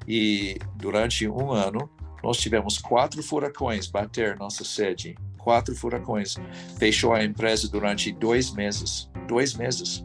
[0.06, 1.88] E durante um ano,
[2.22, 5.14] nós tivemos quatro furacões bater nossa sede.
[5.38, 6.36] Quatro furacões.
[6.78, 9.10] Fechou a empresa durante dois meses.
[9.26, 10.04] Dois meses.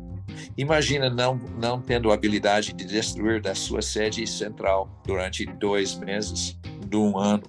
[0.58, 6.58] Imagina não, não tendo a habilidade de destruir da sua sede central durante dois meses
[6.86, 7.44] de um ano.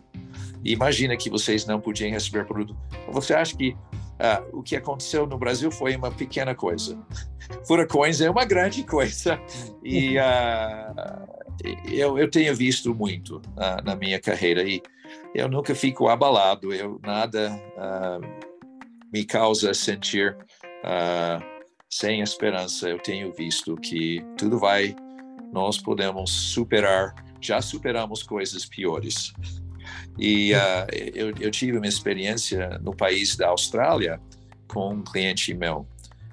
[0.65, 2.77] Imagina que vocês não podiam receber produto.
[3.09, 3.77] Você acha que
[4.19, 6.99] ah, o que aconteceu no Brasil foi uma pequena coisa.
[7.67, 9.41] Furacões é uma grande coisa.
[9.83, 11.27] E ah,
[11.91, 14.83] eu, eu tenho visto muito ah, na minha carreira e
[15.35, 16.73] eu nunca fico abalado.
[16.73, 17.51] Eu nada
[19.13, 20.37] me causa sentir
[21.91, 22.89] sem esperança.
[22.89, 24.95] Eu tenho visto que tudo vai,
[25.53, 27.15] nós podemos superar.
[27.41, 29.33] Já superamos coisas piores.
[30.19, 34.21] E uh, eu, eu, tive uma experiência no país da Austrália
[34.69, 35.87] com um cliente meu.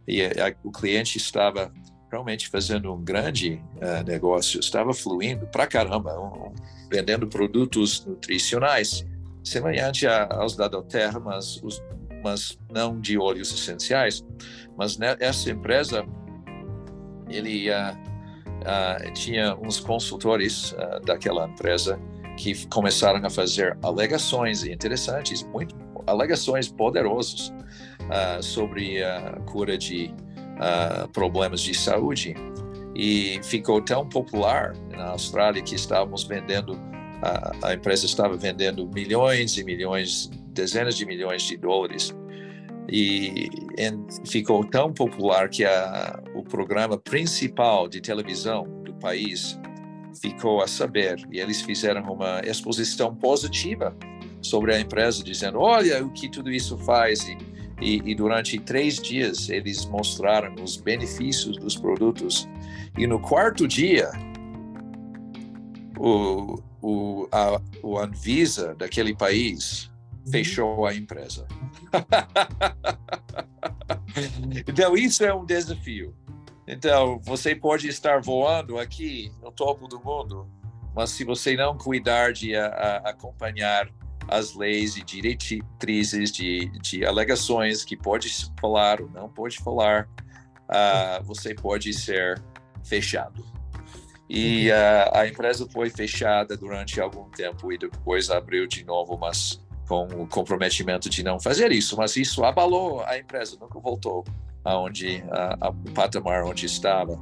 [0.07, 1.71] E a, o cliente estava
[2.11, 6.53] realmente fazendo um grande uh, negócio, estava fluindo para caramba, um,
[6.89, 9.05] vendendo produtos nutricionais,
[9.43, 11.81] semelhante a, aos da Doterra, mas, os,
[12.23, 14.25] mas não de óleos essenciais.
[14.77, 16.05] Mas nessa empresa,
[17.27, 21.99] ele uh, uh, tinha uns consultores daquela empresa
[22.37, 27.51] que começaram a fazer alegações interessantes, muito alegações poderosas
[28.41, 30.13] sobre a cura de
[31.13, 32.35] problemas de saúde
[32.95, 36.79] e ficou tão popular na Austrália que estávamos vendendo
[37.21, 42.15] a, a empresa estava vendendo milhões e milhões, dezenas de milhões de dólares
[42.89, 49.59] e, e ficou tão popular que a, o programa principal de televisão do país
[50.21, 53.95] ficou a saber e eles fizeram uma exposição positiva
[54.41, 57.27] sobre a empresa, dizendo: olha o que tudo isso faz.
[57.27, 57.37] E,
[57.79, 62.47] e, e, durante três dias eles mostraram os benefícios dos produtos.
[62.97, 64.09] E no quarto dia,
[65.97, 69.91] o, o, a, o Anvisa daquele país
[70.25, 70.31] uhum.
[70.31, 71.47] fechou a empresa.
[74.67, 76.15] então, isso é um desafio.
[76.67, 80.47] Então, você pode estar voando aqui no topo do mundo,
[80.93, 83.89] mas se você não cuidar de a, a, acompanhar
[84.27, 90.07] as leis e diretrizes de, de alegações que pode falar ou não pode falar,
[90.69, 92.41] uh, você pode ser
[92.83, 93.45] fechado.
[94.29, 99.63] E uh, a empresa foi fechada durante algum tempo e depois abriu de novo, mas
[99.87, 101.95] com o comprometimento de não fazer isso.
[101.95, 104.25] Mas isso abalou a empresa, nunca voltou
[104.65, 107.17] aonde a, a, o patamar onde estava.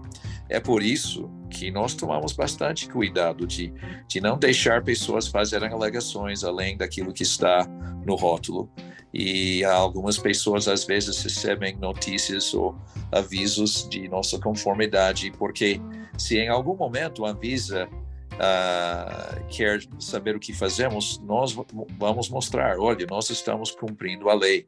[0.49, 3.73] É por isso que nós tomamos bastante cuidado de,
[4.09, 7.65] de não deixar pessoas fazerem alegações além daquilo que está
[8.05, 8.69] no rótulo.
[9.13, 12.75] E algumas pessoas às vezes recebem notícias ou
[13.09, 15.79] avisos de nossa conformidade, porque
[16.17, 17.87] se em algum momento a Anvisa
[18.33, 21.55] uh, quer saber o que fazemos, nós
[21.97, 24.65] vamos mostrar: olha, nós estamos cumprindo a lei.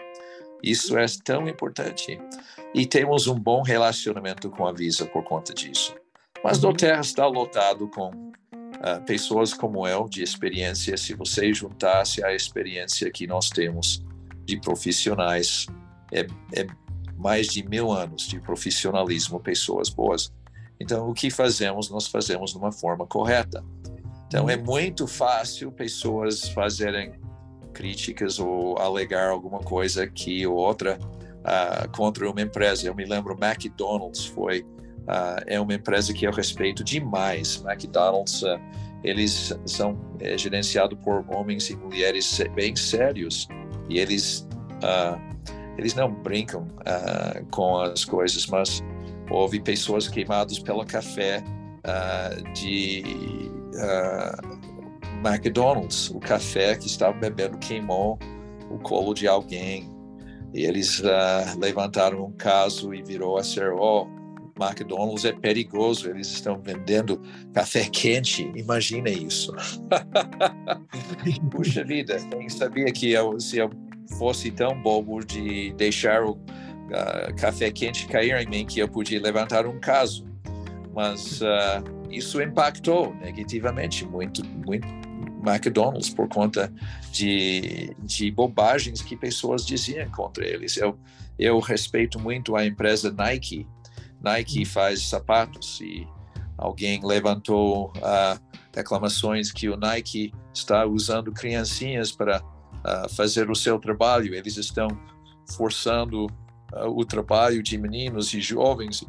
[0.64, 2.18] Isso é tão importante.
[2.74, 5.94] E temos um bom relacionamento com a Visa por conta disso.
[6.48, 10.95] Mas o Terra está lotado com uh, pessoas como eu, de experiência.
[10.95, 14.02] Se você juntasse a experiência que nós temos
[14.45, 15.66] de profissionais,
[16.10, 16.26] é,
[16.56, 16.66] é
[17.18, 20.32] mais de mil anos de profissionalismo, pessoas boas.
[20.80, 23.62] Então, o que fazemos, nós fazemos de uma forma correta.
[24.28, 27.20] Então, é muito fácil pessoas fazerem
[27.74, 32.88] críticas ou alegar alguma coisa aqui ou outra uh, contra uma empresa.
[32.88, 34.66] Eu me lembro, McDonald's foi
[35.08, 37.64] uh, é uma empresa que eu respeito demais.
[37.66, 38.60] McDonald's, uh,
[39.03, 43.47] eles são é, gerenciados por homens e mulheres bem sérios
[43.89, 44.47] e eles
[45.76, 46.68] eles não brincam
[47.49, 48.84] com as coisas, mas
[49.30, 51.43] houve pessoas queimadas pelo café
[52.53, 53.03] de
[55.24, 56.12] McDonald's.
[56.12, 58.20] O café que estavam bebendo queimou
[58.70, 59.89] o colo de alguém.
[60.53, 61.01] E eles
[61.58, 64.08] levantaram um caso e virou a ser, oh,
[64.60, 67.22] McDonald's é perigoso, eles estão vendendo
[67.53, 69.53] café quente, imagina isso.
[71.51, 73.70] Puxa vida, quem sabia que eu, se eu
[74.18, 79.22] fosse tão bobo de deixar o uh, café quente cair em mim que eu podia
[79.22, 80.26] levantar um caso.
[80.93, 84.88] Mas uh, isso impactou negativamente muito, muito
[85.45, 86.72] McDonald's por conta
[87.12, 90.78] de, de bobagens que pessoas diziam contra eles.
[90.78, 90.97] Eu,
[91.38, 93.68] eu respeito muito a empresa Nike.
[94.22, 96.07] Nike faz sapatos e
[96.57, 98.39] alguém levantou uh,
[98.76, 104.34] reclamações que o Nike está usando criancinhas para uh, fazer o seu trabalho.
[104.34, 104.88] Eles estão
[105.55, 106.28] forçando
[106.74, 109.05] o trabalho de meninos e jovens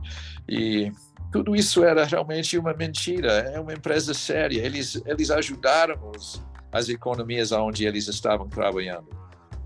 [0.49, 0.93] e
[1.33, 3.33] tudo isso era realmente uma mentira.
[3.33, 4.65] É uma empresa séria.
[4.65, 6.43] Eles eles ajudaram os,
[6.73, 9.09] as economias onde eles estavam trabalhando,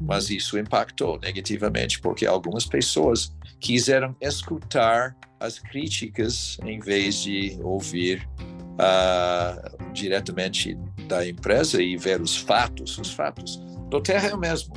[0.01, 8.29] mas isso impactou negativamente porque algumas pessoas quiseram escutar as críticas em vez de ouvir
[8.75, 10.79] uh, diretamente
[11.09, 12.99] da empresa e ver os fatos.
[12.99, 13.57] Os fatos
[13.91, 14.75] do Terra é o mesmo.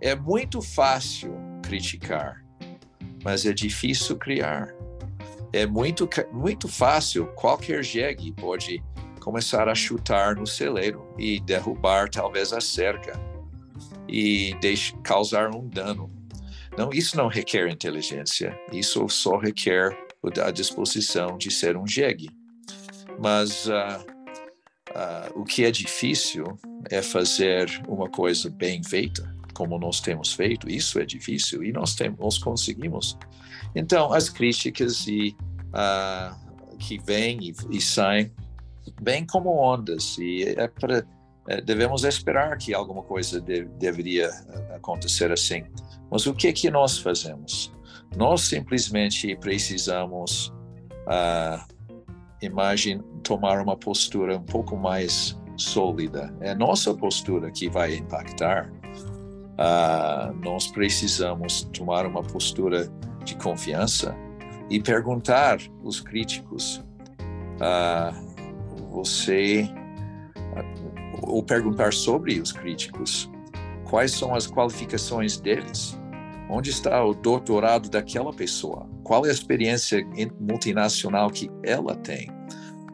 [0.00, 1.32] É muito fácil
[1.62, 2.40] criticar
[3.24, 4.74] mas é difícil criar.
[5.52, 8.82] É muito, muito fácil, qualquer jegue pode
[9.20, 13.20] começar a chutar no celeiro e derrubar talvez a cerca
[14.08, 14.56] e
[15.02, 16.10] causar um dano.
[16.76, 19.96] Não, isso não requer inteligência, isso só requer
[20.42, 22.30] a disposição de ser um jegue.
[23.18, 24.00] Mas uh,
[24.90, 26.58] uh, o que é difícil
[26.90, 31.94] é fazer uma coisa bem feita como nós temos feito, isso é difícil e nós,
[31.94, 33.18] temos, nós conseguimos.
[33.74, 35.36] Então, as críticas e,
[35.68, 38.32] uh, que vêm e, e, saem,
[39.02, 41.04] vêm como ondas e é pra, é,
[41.64, 44.30] devemos esperar que alguma coisa de, deveria
[44.74, 45.64] acontecer assim.
[46.10, 47.72] Mas o que é que nós fazemos?
[48.16, 50.52] Nós simplesmente precisamos
[52.42, 56.34] imagem tomar uma postura um pouco mais sólida.
[56.40, 58.70] É nossa postura que vai impactar.
[60.42, 62.90] Nós precisamos tomar uma postura
[63.24, 64.16] de confiança
[64.70, 66.82] e perguntar os críticos.
[68.90, 69.68] Você
[71.30, 73.30] ou perguntar sobre os críticos
[73.90, 75.98] quais são as qualificações deles?
[76.48, 78.88] Onde está o doutorado daquela pessoa?
[79.04, 80.04] Qual é a experiência
[80.38, 82.30] multinacional que ela tem?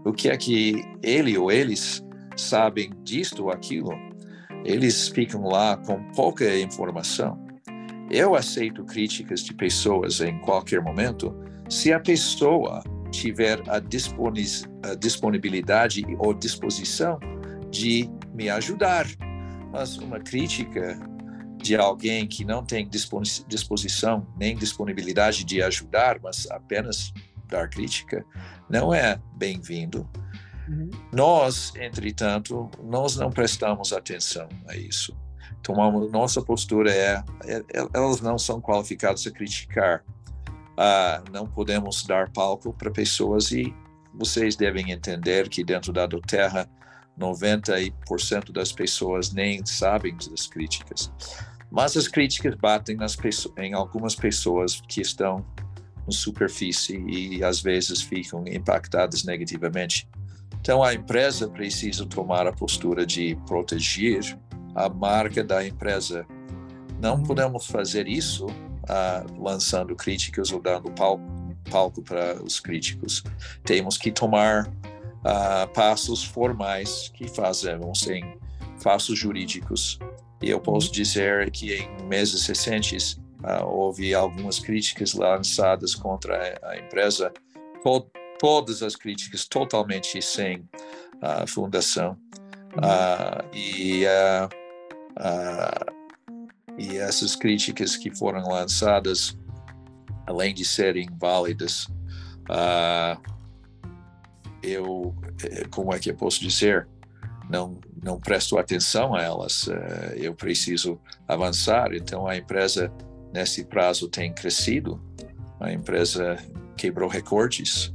[0.05, 2.03] O que é que ele ou eles
[2.37, 3.91] sabem disto ou aquilo?
[4.65, 7.39] Eles ficam lá com pouca informação.
[8.11, 11.35] Eu aceito críticas de pessoas em qualquer momento
[11.69, 13.81] se a pessoa tiver a,
[14.99, 17.19] disponibilidade ou disposição
[17.71, 19.07] de me ajudar.
[19.73, 20.99] Mas uma crítica
[21.57, 22.89] de alguém que não tem
[23.49, 27.13] disposição nem disponibilidade de ajudar, mas apenas
[27.49, 28.25] dar crítica,
[28.69, 30.09] não é bem-vindo.
[30.69, 30.91] Uhum.
[31.13, 35.17] Nós, entretanto, nós não prestamos atenção a isso.
[35.63, 40.05] Tomamos, nossa postura é, é, é elas não são qualificadas a criticar,
[40.77, 43.75] Uh, não podemos dar palco para pessoas e
[44.13, 46.69] vocês devem entender que dentro da do Terra
[47.19, 51.11] 90% das pessoas nem sabem das críticas.
[51.71, 53.17] Mas as críticas batem nas
[53.59, 55.45] em algumas pessoas que estão
[56.07, 60.09] na superfície e às vezes ficam impactadas negativamente.
[60.61, 64.39] Então a empresa precisa tomar a postura de proteger
[64.75, 66.27] a marca da empresa.
[67.01, 71.25] Não podemos fazer isso uh, lançando críticas ou dando palco,
[71.71, 73.23] palco para os críticos.
[73.65, 74.71] Temos que tomar
[75.27, 78.39] uh, passos formais que fazemos em
[78.83, 79.99] passos jurídicos.
[80.41, 86.79] E eu posso dizer que em meses recentes uh, houve algumas críticas lançadas contra a,
[86.79, 87.33] empresa,
[87.83, 88.07] to
[88.39, 92.17] todas as críticas totalmente sem uh, fundação.
[92.77, 94.05] Uh, e
[96.79, 99.35] e essas críticas que foram lançadas,
[100.27, 101.89] além de serem válidas,
[104.67, 106.89] eu, eh, como é que eu posso dizer,
[107.51, 109.67] não não presto atenção a elas.
[109.67, 111.93] Uh, eu preciso avançar.
[111.93, 112.93] Então a empresa
[113.33, 115.01] nesse prazo tem crescido.
[115.59, 116.37] A empresa
[116.77, 117.93] quebrou recordes.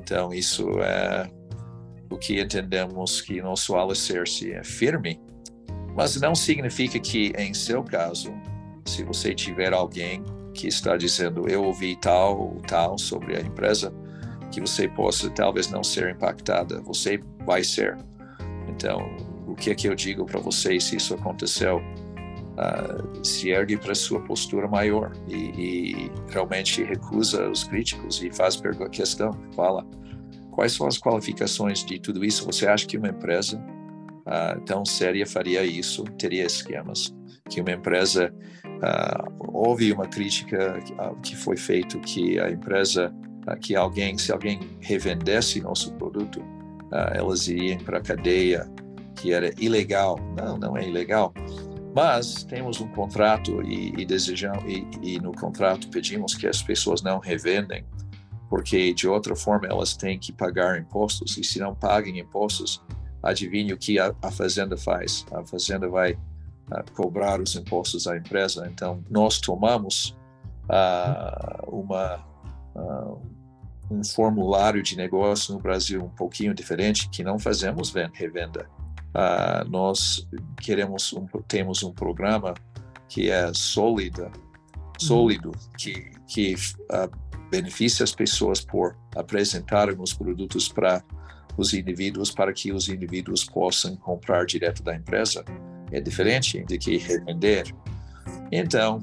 [0.00, 1.30] Então isso é
[2.10, 5.20] o que entendemos que nosso alicerce é firme
[5.94, 8.32] mas não significa que, em seu caso,
[8.84, 13.92] se você tiver alguém que está dizendo eu ouvi tal ou tal sobre a empresa,
[14.52, 17.96] que você possa talvez não ser impactada, você vai ser.
[18.68, 19.00] Então,
[19.46, 21.82] o que é que eu digo para você se isso aconteceu?
[22.52, 28.60] Uh, se ergue para sua postura maior e, e, realmente recusa os críticos e faz
[28.62, 29.86] a questão, fala
[30.50, 32.44] quais são as qualificações de tudo isso.
[32.44, 33.58] Você acha que uma empresa
[34.26, 37.14] uh, tão séria faria isso, teria esquemas.
[37.48, 38.32] Que uma empresa,
[38.66, 40.78] uh, houve uma crítica
[41.22, 43.14] que foi feito que a empresa,
[43.60, 46.42] que alguém, se alguém revendesse nosso produto,
[47.14, 48.70] elas iriam para a cadeia,
[49.16, 50.18] que era ilegal.
[50.36, 51.32] Não, não é ilegal.
[51.94, 57.02] Mas temos um contrato e, e desejamos e, e no contrato pedimos que as pessoas
[57.02, 57.84] não revendem,
[58.48, 62.82] porque de outra forma elas têm que pagar impostos e se não pagam impostos
[63.22, 65.24] adivinhe o que a, a fazenda faz.
[65.32, 68.68] A fazenda vai uh, cobrar os impostos à empresa.
[68.70, 70.16] Então, nós tomamos
[70.64, 72.16] uh, uma,
[72.74, 73.22] uh,
[73.92, 78.68] um formulário de negócio no Brasil um pouquinho diferente, que não fazemos revenda.
[79.68, 80.26] nós
[80.60, 82.54] queremos um, temos um programa
[83.08, 84.30] que é sólida,
[84.98, 86.54] sólido, que, que
[87.50, 91.04] beneficia as pessoas por apresentarem os produtos para
[91.56, 95.44] os indivíduos para que os indivíduos possam comprar direto da empresa.
[95.90, 97.74] É diferente de que revender.
[98.50, 99.02] Então,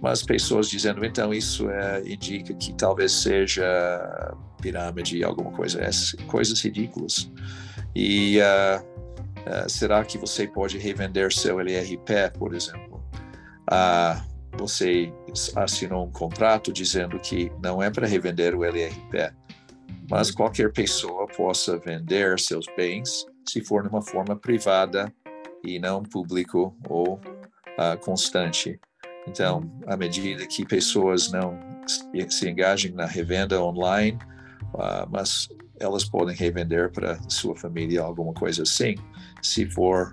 [0.00, 5.80] mas pessoas dizendo, então isso é, indica que talvez seja pirâmide, alguma coisa,
[6.26, 7.30] coisas ridículas.
[7.94, 8.82] E uh,
[9.40, 13.02] uh, será que você pode revender seu LRP, por exemplo?
[13.70, 15.12] Uh, você
[15.56, 19.32] assinou um contrato dizendo que não é para revender o LRP,
[20.10, 25.12] mas qualquer pessoa possa vender seus bens se for numa forma privada
[25.64, 28.80] e não público ou uh, constante.
[29.26, 31.58] Então, à medida que pessoas não
[32.28, 34.18] se engajem na revenda online,
[34.74, 35.48] uh, mas
[35.78, 38.94] elas podem revender para sua família alguma coisa assim,
[39.42, 40.12] se for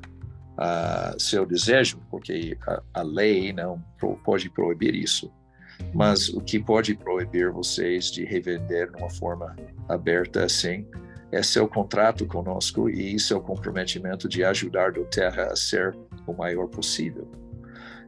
[0.54, 3.84] uh, seu desejo, porque a, a lei não
[4.24, 5.32] pode proibir isso.
[5.94, 9.56] Mas o que pode proibir vocês de revender de uma forma
[9.88, 10.88] aberta assim
[11.32, 15.96] é seu contrato conosco e seu comprometimento de ajudar a Terra a ser
[16.26, 17.30] o maior possível.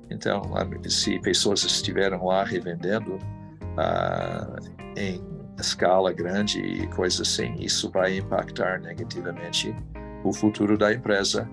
[0.09, 0.41] Então,
[0.87, 4.59] se pessoas estiveram lá revendendo uh,
[4.97, 5.23] em
[5.59, 9.75] escala grande e coisas assim, isso vai impactar negativamente
[10.23, 11.49] o futuro da empresa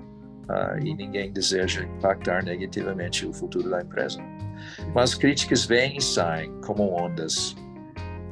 [0.49, 4.21] uh, e ninguém deseja impactar negativamente o futuro da empresa.
[4.95, 7.55] Mas críticas vêm e saem como ondas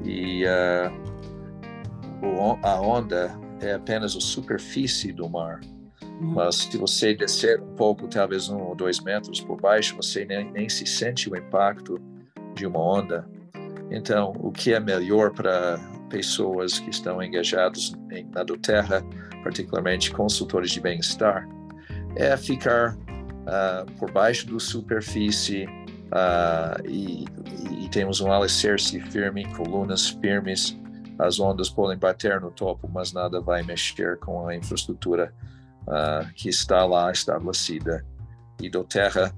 [0.02, 1.04] e uh,
[2.62, 5.60] a onda é apenas a superfície do mar.
[6.20, 10.50] Mas se você descer um pouco, talvez um ou dois metros por baixo, você nem,
[10.52, 12.00] nem se sente o impacto
[12.54, 13.28] de uma onda.
[13.90, 19.04] Então, o que é melhor para pessoas que estão engajadas em, na do terra,
[19.42, 21.48] particularmente consultores de bem-estar,
[22.16, 27.24] é ficar uh, por baixo da superfície uh, e,
[27.84, 30.78] e, temos um alicerce firme, colunas firmes.
[31.18, 35.32] As ondas podem bater no topo, mas nada vai mexer com a infraestrutura
[35.86, 38.04] uh, que está lá estabelecida.
[38.60, 39.34] E do terra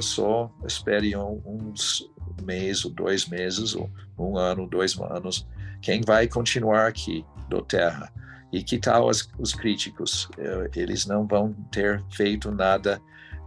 [0.00, 2.10] só espere um, uns
[2.42, 5.46] mês ou dois meses, ou um ano, dois anos,
[5.80, 8.12] quem vai continuar aqui do terra
[8.52, 10.28] e que tal os, os críticos?
[10.38, 13.00] Eh, eles não vão ter feito nada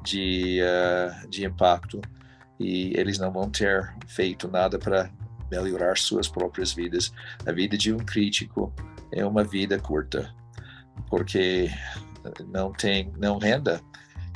[0.03, 2.01] de, uh, de impacto
[2.59, 5.09] e eles não vão ter feito nada para
[5.49, 7.11] melhorar suas próprias vidas.
[7.45, 8.73] A vida de um crítico
[9.11, 10.33] é uma vida curta,
[11.09, 11.69] porque
[12.47, 13.81] não tem não renda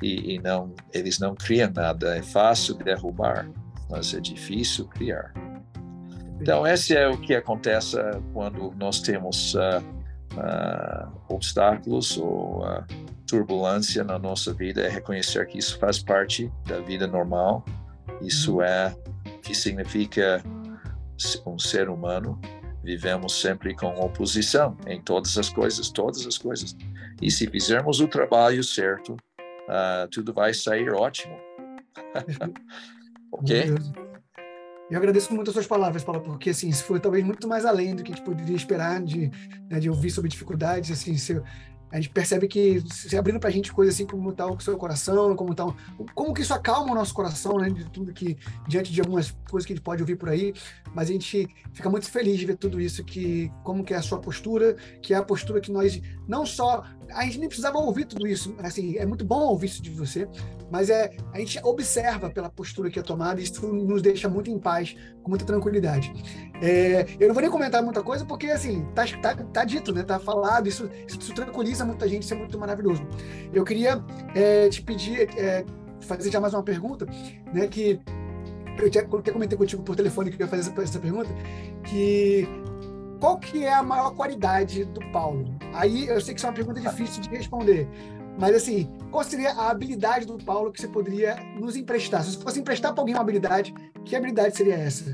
[0.02, 2.18] e, e não eles não criam nada.
[2.18, 3.50] É fácil derrubar,
[3.90, 5.34] mas é difícil criar.
[6.42, 7.98] Então esse é o que acontece
[8.34, 9.80] quando nós temos uh,
[10.34, 12.84] uh, obstáculos ou uh,
[13.34, 17.66] turbulência na nossa vida é reconhecer que isso faz parte da vida normal.
[18.22, 18.64] Isso uhum.
[18.64, 18.96] é
[19.42, 20.44] que significa
[21.46, 22.40] um ser humano.
[22.84, 26.76] Vivemos sempre com oposição em todas as coisas, todas as coisas.
[27.24, 31.38] E se fizermos o trabalho certo, uh, tudo vai sair ótimo.
[33.32, 33.74] ok?
[34.92, 37.96] Eu agradeço muito as suas palavras, Paulo, porque assim, isso foi talvez muito mais além
[37.96, 39.32] do que a gente poderia esperar de,
[39.70, 41.42] né, de ouvir sobre dificuldades, assim, se,
[41.94, 44.60] a gente percebe que se abrindo para a gente coisas assim como tal tá o
[44.60, 45.76] seu coração, como tal,
[46.16, 48.36] como que isso acalma o nosso coração, né, de tudo que
[48.68, 50.56] diante de algumas coisas que a gente pode ouvir por aí,
[50.92, 54.02] mas a gente fica muito feliz de ver tudo isso que como que é a
[54.02, 58.06] sua postura, que é a postura que nós não só a gente nem precisava ouvir
[58.06, 60.28] tudo isso, assim, é muito bom ouvir isso de você,
[60.72, 64.50] mas é a gente observa pela postura que é tomada e isso nos deixa muito
[64.50, 66.12] em paz, com muita tranquilidade.
[66.62, 70.04] É, eu não vou nem comentar muita coisa porque assim tá, tá, tá dito, né,
[70.04, 73.06] tá falado, isso, isso tranquiliza muita gente, isso é muito maravilhoso.
[73.54, 74.04] Eu queria
[74.36, 75.66] é, te pedir, é,
[76.02, 77.06] fazer já mais uma pergunta,
[77.54, 78.00] né, que
[78.80, 81.30] eu até comentei contigo por telefone que eu ia fazer essa, essa pergunta,
[81.84, 82.48] que
[83.24, 85.46] qual que é a maior qualidade do Paulo?
[85.74, 87.88] Aí eu sei que isso é uma pergunta difícil de responder,
[88.38, 92.22] mas assim, qual seria a habilidade do Paulo que você poderia nos emprestar?
[92.22, 95.10] Se você fosse emprestar para alguém uma habilidade, que habilidade seria essa?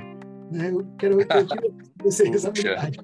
[0.52, 0.72] Né?
[0.72, 1.28] Eu quero, eu
[2.02, 2.98] você essa habilidade.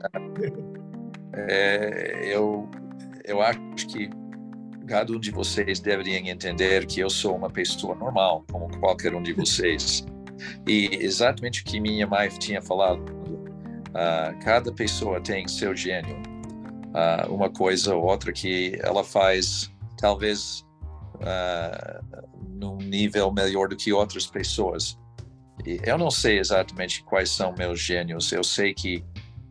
[1.34, 2.68] É, eu,
[3.26, 4.10] eu acho que
[4.88, 9.22] cada um de vocês deveria entender que eu sou uma pessoa normal, como qualquer um
[9.22, 10.04] de vocês.
[10.68, 13.15] E exatamente o que minha mãe tinha falado,
[13.96, 16.22] uh, cada pessoa tem seu gênio.
[16.94, 20.66] Uh, uma coisa ou outra que ela faz talvez
[21.16, 24.98] uh, num nível melhor do que outras pessoas.
[25.66, 28.32] E eu não sei exatamente quais são meus gênios.
[28.32, 29.04] Eu sei que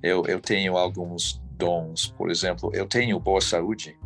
[0.03, 2.07] eu, eu tenho alguns dons.
[2.17, 3.97] Por exemplo, eu tenho boa saúde.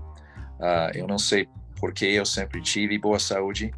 [0.59, 1.49] Uh, eu não sei
[1.81, 3.73] porque eu sempre tive boa saúde,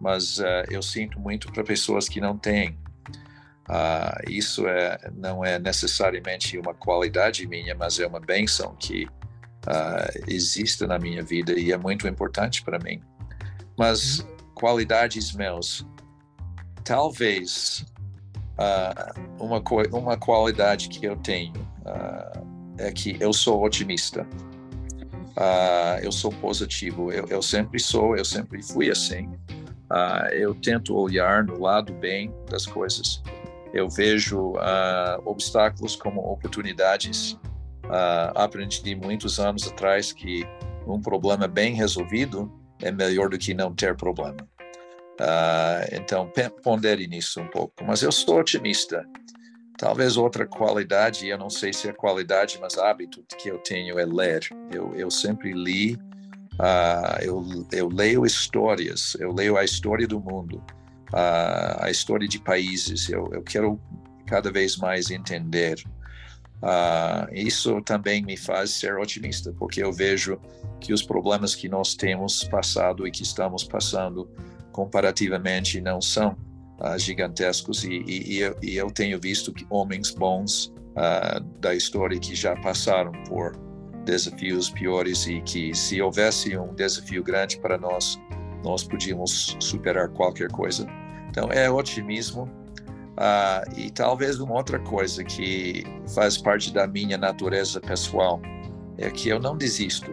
[0.00, 2.78] mas uh, eu sinto muito para pessoas que não têm.
[3.68, 10.24] Uh, isso é, não é necessariamente uma qualidade minha, mas é uma benção que uh,
[10.28, 13.00] existe na minha vida e é muito importante para mim.
[13.76, 14.26] Mas uhum.
[14.54, 15.86] qualidades meus,
[16.84, 17.84] talvez
[18.58, 19.62] uh, uma,
[19.92, 24.26] uma qualidade que eu tenho uh, é que eu sou otimista.
[25.36, 27.10] Uh, eu sou positivo.
[27.10, 29.32] Eu, eu, sempre sou, eu sempre fui assim.
[30.32, 33.22] eu tento olhar no lado bem das coisas.
[33.74, 34.54] Eu vejo
[35.26, 37.36] obstáculos como oportunidades
[37.84, 40.44] uh, aprendi muitos anos atrás que
[40.86, 42.52] um problema bem resolvido
[42.82, 44.36] é melhor do que não ter problema.
[45.20, 46.30] Uh, então,
[46.62, 47.84] pondere nisso um pouco.
[47.84, 49.04] Mas eu sou otimista.
[49.78, 54.04] Talvez outra qualidade, eu não sei se é qualidade, mas hábito que eu tenho é
[54.04, 54.46] ler.
[54.72, 55.94] Eu, eu sempre li,
[56.54, 60.62] uh, eu, eu leio histórias, eu leio a história do mundo,
[61.14, 63.08] uh, a história de países.
[63.08, 63.80] Eu, eu quero
[64.26, 65.82] cada vez mais entender
[66.64, 70.40] Uh, isso também me faz ser otimista, porque eu vejo
[70.80, 74.26] que os problemas que nós temos passado e que estamos passando
[74.72, 76.34] comparativamente não são
[76.80, 81.74] uh, gigantescos e, e, e, eu, e, eu, tenho visto que homens bons uh, da
[81.74, 83.54] história que já passaram por
[84.06, 88.18] desafios piores e que se houvesse um desafio grande para nós,
[88.64, 90.86] nós podíamos superar qualquer coisa.
[91.34, 92.44] Então é otimismo
[93.18, 95.82] uh, e talvez uma outra coisa que
[96.14, 98.40] faz parte da minha natureza pessoal
[98.98, 100.12] é que eu não desisto.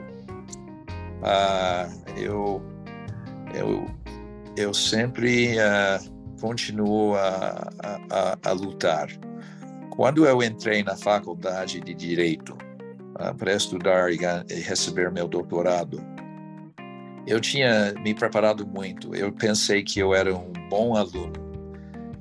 [1.20, 2.60] Uh, eu,
[3.54, 3.86] eu,
[4.58, 7.70] eu sempre uh, continuo a,
[8.10, 9.08] a, a, lutar.
[9.92, 12.58] Quando eu entrei na faculdade de Direito
[13.20, 14.18] uh, para estudar e
[14.60, 16.04] receber meu doutorado,
[17.28, 19.16] eu tinha me preparado muito.
[19.16, 21.34] Eu pensei que eu era um bom aluno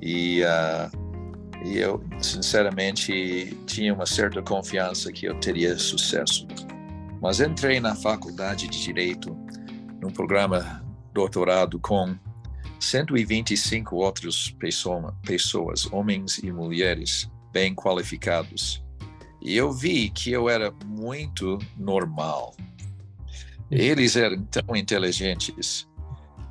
[0.01, 6.47] e, uh, e eu, sinceramente, tinha uma certa confiança que eu teria sucesso.
[7.21, 9.37] Mas entrei na faculdade de Direito,
[10.01, 10.83] num programa
[11.13, 12.15] doutorado com
[12.79, 18.83] 125 outras pessoa, pessoas, homens e mulheres, bem qualificados.
[19.39, 22.55] E eu vi que eu era muito normal.
[23.71, 25.87] Eles eram tão inteligentes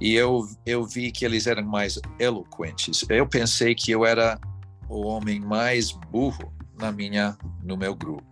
[0.00, 3.04] e eu, eu vi que eles eram mais eloquentes.
[3.08, 4.40] Eu pensei que eu era
[4.88, 8.24] o homem mais burro na minha, no meu grupo.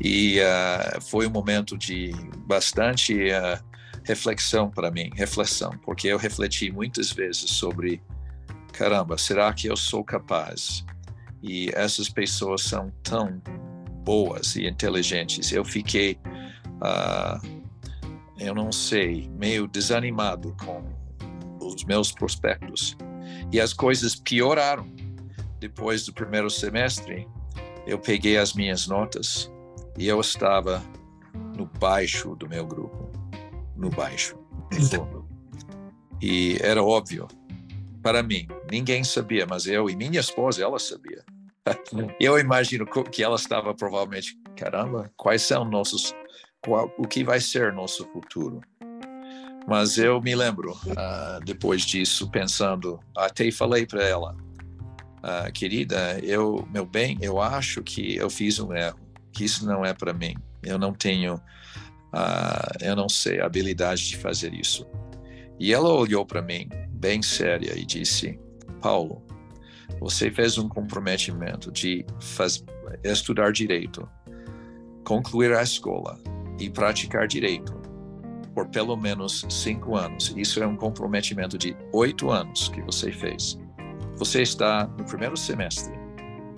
[0.00, 2.12] E uh, foi um momento de
[2.46, 3.62] bastante uh,
[4.04, 8.02] reflexão para mim, reflexão, porque eu refleti muitas vezes sobre,
[8.72, 10.84] caramba, será que eu sou capaz?
[11.42, 13.42] E essas pessoas são tão
[14.04, 15.52] boas e inteligentes.
[15.52, 16.18] Eu fiquei,
[16.76, 17.55] uh,
[18.38, 20.82] eu não sei, meio desanimado com
[21.60, 22.96] os meus prospectos.
[23.52, 24.86] E as coisas pioraram.
[25.58, 27.26] Depois do primeiro semestre,
[27.86, 29.50] eu peguei as minhas notas
[29.98, 30.82] e eu estava
[31.56, 33.10] no baixo do meu grupo,
[33.74, 34.36] no baixo,
[34.72, 35.28] no fundo.
[36.20, 37.26] E era óbvio
[38.06, 41.24] para mim, ninguém sabia, mas eu e minha esposa, ela sabia.
[42.20, 46.14] Eu imagino que ela estava provavelmente, caramba, quais são nossos,
[46.64, 48.60] qual, o que vai ser nosso futuro?
[49.66, 54.36] Mas eu me lembro, uh, depois disso, pensando, até falei para ela,
[55.18, 59.00] uh, querida, eu, meu bem, eu acho que eu fiz um erro
[59.32, 60.34] que isso não é para mim.
[60.62, 64.86] Eu não tenho, uh, eu não sei, a habilidade de fazer isso.
[65.58, 68.38] E ela olhou para mim, bem séria, e disse:
[68.80, 69.22] Paulo,
[70.00, 72.64] você fez um comprometimento de faz,
[73.02, 74.08] estudar direito,
[75.04, 76.18] concluir a escola
[76.58, 77.74] e praticar direito
[78.56, 80.32] por pelo menos cinco anos.
[80.34, 83.58] Isso é um comprometimento de oito anos que você fez.
[84.16, 85.92] Você está no primeiro semestre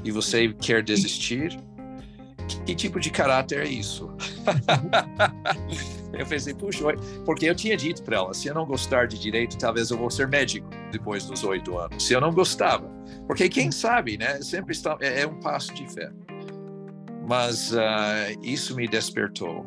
[0.05, 1.59] e você quer desistir
[2.65, 4.09] que tipo de caráter é isso?
[6.17, 6.85] eu pensei, puxa,
[7.25, 10.09] porque eu tinha dito para ela, se eu não gostar de direito, talvez eu vou
[10.09, 12.03] ser médico depois dos oito anos.
[12.03, 12.89] Se eu não gostava,
[13.27, 14.41] porque quem sabe, né?
[14.41, 16.11] Sempre está, é, é um passo de fé.
[17.29, 19.65] Mas uh, isso me despertou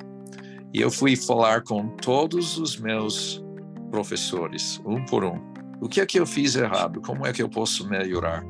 [0.74, 3.44] e eu fui falar com todos os meus
[3.90, 5.40] professores, um por um.
[5.82, 7.02] O que é que eu fiz errado?
[7.02, 8.46] Como é que eu posso melhorar?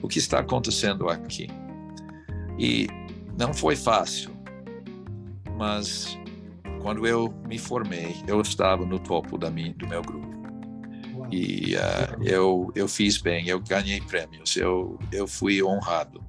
[0.00, 1.48] O que está acontecendo aqui?
[2.58, 2.86] E
[3.38, 4.30] não foi fácil,
[5.56, 6.18] mas
[6.80, 10.28] quando eu me formei, eu estava no topo da minha, do meu grupo.
[11.30, 16.20] E uh, eu, eu fiz bem, eu ganhei prêmios, eu, eu fui honrado.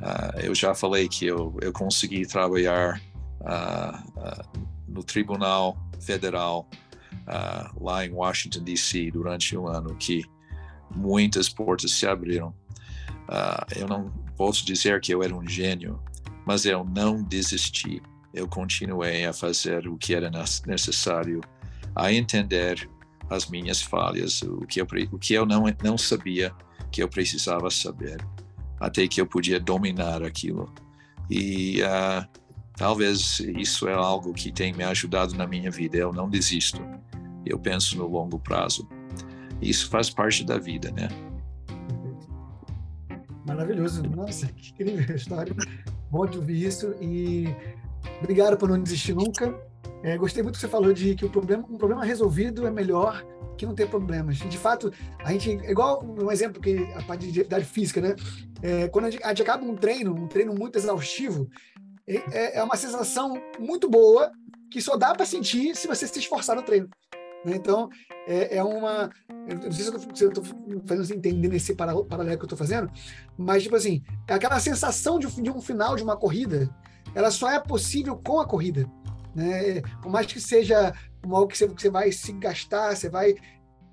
[0.00, 3.00] Uh, eu já falei que eu, eu consegui trabalhar
[3.40, 4.55] uh,
[4.96, 6.68] no Tribunal Federal
[7.80, 10.24] lá em Washington, D.C., durante um ano, que
[10.94, 12.54] muitas portas se abriram.
[13.76, 16.00] eu não posso dizer que eu era um gênio,
[16.46, 18.02] mas eu não desisti.
[18.32, 20.30] Eu continuei a fazer o que era
[20.66, 21.40] necessário,
[21.94, 22.88] a entender
[23.28, 26.52] as minhas falhas, o que eu, o que eu não, não sabia
[26.92, 28.18] que eu precisava saber,
[28.78, 30.72] até que eu podia dominar aquilo.
[31.28, 32.24] E uh,
[32.76, 35.96] talvez isso é algo que tem me ajudado na minha vida.
[35.96, 36.80] Eu não desisto.
[37.44, 38.88] Eu penso no longo prazo.
[39.60, 41.08] Isso faz parte da vida, né?
[43.46, 44.02] Maravilhoso.
[44.02, 45.54] Nossa, que incrível história.
[46.10, 47.46] Bom de ouvir isso e
[48.20, 49.54] obrigado por não desistir nunca.
[50.02, 53.24] É, gostei muito que você falou de que o problema, um problema resolvido é melhor
[53.56, 54.36] que não ter problemas.
[54.36, 58.14] De fato, a gente, igual um exemplo que a parte de atividade física, né?
[58.62, 61.48] É, quando a gente, a gente, acaba um treino, um treino muito exaustivo,
[62.06, 64.30] é, é uma sensação muito boa
[64.70, 66.88] que só dá para sentir se você se esforçar no treino.
[67.44, 67.56] Né?
[67.56, 67.88] Então,
[68.26, 69.10] é, é, uma,
[69.48, 70.44] eu não sei se eu estou
[70.84, 72.90] fazendo entender esse paralelo que eu estou fazendo,
[73.38, 76.68] mas, tipo assim, é aquela sensação de, de um final de uma corrida,
[77.14, 78.90] ela só é possível com a corrida.
[79.34, 79.80] Né?
[80.02, 80.92] Por mais que seja
[81.22, 83.34] algo que você, que você vai se gastar, você vai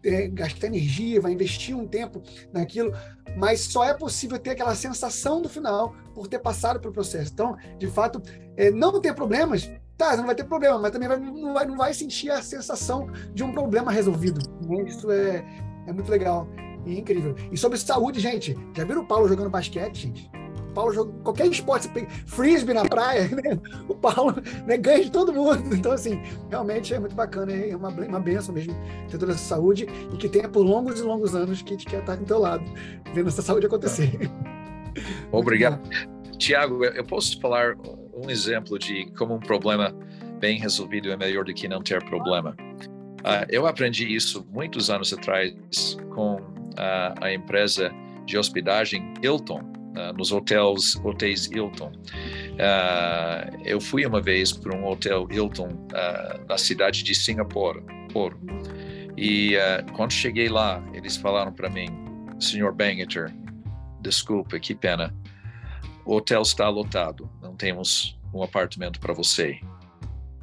[0.03, 2.93] é, gastar energia, vai investir um tempo naquilo,
[3.37, 7.31] mas só é possível ter aquela sensação do final por ter passado pelo processo.
[7.33, 8.21] Então, de fato,
[8.57, 11.77] é, não ter problemas, tá, não vai ter problema, mas também vai, não, vai, não
[11.77, 14.41] vai sentir a sensação de um problema resolvido.
[14.61, 14.83] Né?
[14.83, 15.43] Isso é,
[15.87, 16.47] é muito legal
[16.85, 17.35] e incrível.
[17.51, 20.42] E sobre saúde, gente, já viram o Paulo jogando basquete, gente?
[20.73, 21.89] Paulo joga qualquer esporte,
[22.25, 23.59] frisbee na praia, né?
[23.87, 25.75] o Paulo né, ganha de todo mundo.
[25.75, 28.75] Então, assim, realmente é muito bacana, é uma, uma benção mesmo
[29.09, 31.99] ter toda essa saúde e que tenha por longos e longos anos que gente quer
[31.99, 32.63] estar do teu lado,
[33.13, 34.11] vendo essa saúde acontecer.
[35.31, 35.79] Obrigado.
[36.37, 37.75] Tiago, eu posso falar
[38.13, 39.95] um exemplo de como um problema
[40.39, 42.55] bem resolvido é melhor do que não ter problema.
[43.21, 45.53] Uh, eu aprendi isso muitos anos atrás
[46.13, 47.91] com uh, a empresa
[48.25, 49.61] de hospedagem Hilton,
[49.95, 51.91] uh, nos hotéis, hotéis Hilton.
[52.53, 57.81] Uh, eu fui uma vez para um hotel Hilton uh, na cidade de Singapura.
[59.17, 59.55] E
[59.95, 61.87] quando cheguei lá, eles falaram para mim,
[62.39, 62.71] Sr.
[62.71, 63.31] Bangeter,
[64.01, 65.15] desculpa, que pena,
[66.05, 69.59] o hotel está lotado, não temos um apartamento para você.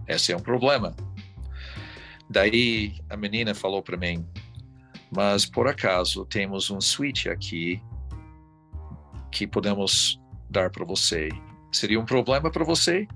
[0.09, 0.95] Esse é um problema.
[2.29, 4.25] Daí a menina falou para mim,
[5.15, 7.83] mas por acaso temos um suíte aqui
[9.31, 11.29] que podemos dar para você.
[11.73, 13.07] Seria um problema para você?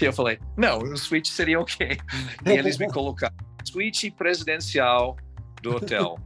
[0.00, 1.98] E eu falei, não, o suíte seria ok.
[2.46, 3.34] E eles me colocaram
[3.64, 5.16] suíte presidencial
[5.62, 6.18] do hotel.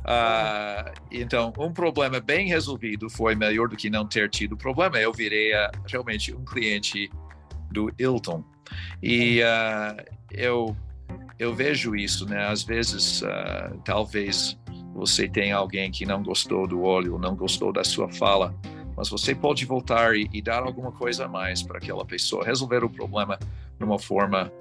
[0.00, 4.98] Uh, então, um problema bem resolvido foi melhor do que não ter tido problema.
[4.98, 7.10] Eu virei uh, realmente um cliente
[7.70, 8.44] do Hilton.
[9.02, 10.76] E uh, eu,
[11.38, 12.46] eu vejo isso, né?
[12.46, 13.22] Às vezes,
[13.84, 14.58] talvez
[14.94, 18.54] você tem alguém que não gostou do óleo, não gostou da sua fala,
[18.96, 22.84] mas você pode voltar e, e dar alguma coisa a mais para aquela pessoa, resolver
[22.84, 23.38] o problema
[23.78, 24.52] de uma forma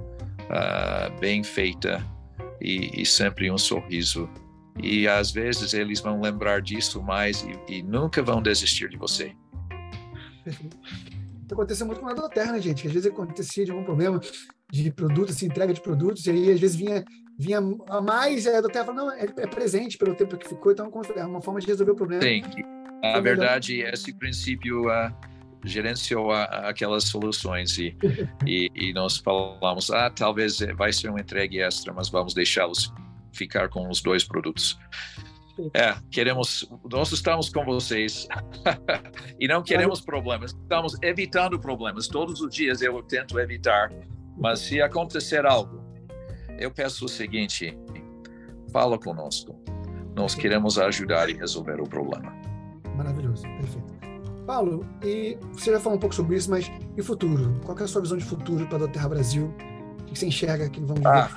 [0.42, 2.06] uh, bem feita
[2.60, 4.30] e, e, sempre um sorriso.
[4.82, 9.36] E às vezes eles vão lembrar disso mais e, e nunca vão desistir de você.
[11.52, 12.88] Aconteceu muito com a Terra, né, gente?
[12.88, 14.22] Às vezes acontecia de algum problema
[14.72, 17.04] de produto, assim, entrega de produtos, e aí às vezes vinha
[17.38, 17.60] vinha
[17.90, 21.26] a mais, a doutora falou, não, é, é, presente pelo tempo que ficou, então é
[21.26, 22.22] uma forma de resolver o problema.
[22.22, 22.44] Sim,
[23.02, 25.12] na verdade, esse princípio uh,
[25.64, 27.98] gerenciou aquelas soluções e,
[28.46, 32.94] e, e, nós falamos, ah, talvez vai ser uma entrega extra, mas vamos deixá-los
[33.34, 34.78] ficar com os dois produtos.
[35.74, 38.28] É, queremos, nós estamos com vocês
[39.40, 42.08] e não queremos problemas, estamos evitando problemas.
[42.08, 43.92] Todos os dias eu tento evitar,
[44.38, 45.81] mas se acontecer algo,
[46.62, 47.78] eu peço o seguinte:
[48.72, 49.60] fala conosco.
[50.16, 52.34] Nós queremos ajudar e resolver o problema.
[52.96, 53.94] Maravilhoso, perfeito.
[54.46, 57.60] Paulo, e você já falou um pouco sobre isso, mas e futuro?
[57.66, 59.54] Qual é a sua visão de futuro para a Terra Brasil?
[60.02, 61.30] O que você enxerga que vamos ah,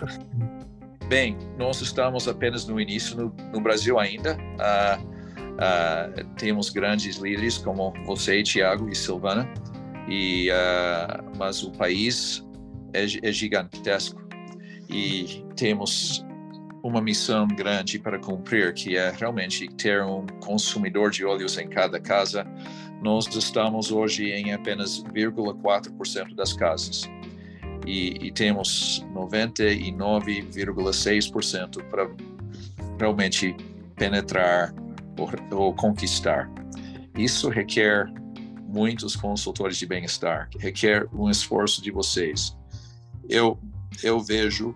[1.08, 4.36] Bem, nós estamos apenas no início no, no Brasil ainda.
[4.36, 9.48] Uh, uh, temos grandes líderes como você, Tiago e Silvana,
[10.08, 12.44] e, uh, mas o país
[12.92, 14.23] é, é gigantesco
[14.94, 16.24] e temos
[16.84, 21.98] uma missão grande para cumprir, que é realmente ter um consumidor de óleos em cada
[21.98, 22.46] casa.
[23.02, 27.10] Nós estamos hoje em apenas 0,4% das casas
[27.84, 32.08] e, e temos 99,6% para
[32.98, 33.56] realmente
[33.96, 34.72] penetrar
[35.18, 36.48] ou, ou conquistar.
[37.18, 38.06] Isso requer
[38.68, 42.56] muitos consultores de bem-estar, requer um esforço de vocês.
[43.28, 43.58] Eu
[44.02, 44.74] eu vejo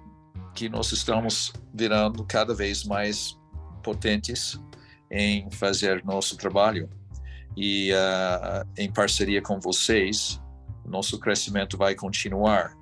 [0.59, 3.39] que nós estamos virando cada vez mais
[3.81, 4.61] potentes
[5.09, 6.91] em fazer nosso trabalho
[7.57, 10.43] e uh, em parceria com vocês,
[10.85, 12.77] nosso crescimento vai continuar.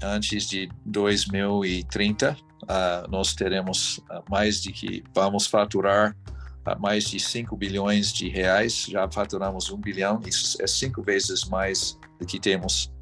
[0.00, 4.00] Antes de 2030, uh, nós teremos
[4.30, 6.16] mais de que vamos faturar
[6.78, 11.98] mais de 5 bilhões de reais, já faturamos 1 bilhão, isso é cinco vezes mais
[12.20, 12.92] do que temos.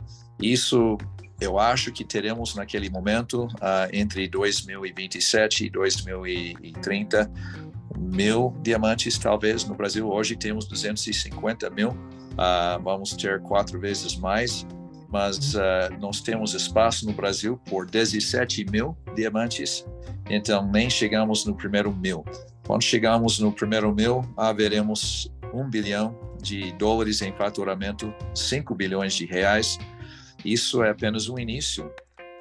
[0.41, 0.97] Isso
[1.41, 7.31] eu acho que teremos naquele momento, uh, entre 2027 e 2030,
[7.99, 9.65] mil diamantes, talvez.
[9.65, 11.91] No Brasil, hoje temos 250 mil.
[11.91, 14.67] Uh, vamos ter quatro vezes mais,
[15.09, 15.61] mas uh,
[15.99, 19.85] nós temos espaço no Brasil por 17 mil diamantes,
[20.29, 22.25] então nem chegamos no primeiro mil.
[22.67, 29.27] Quando chegamos no primeiro mil, haveremos um bilhão de dólares em faturamento, 5 bilhões de
[29.27, 29.79] reais
[30.45, 31.87] isso é apenas um início.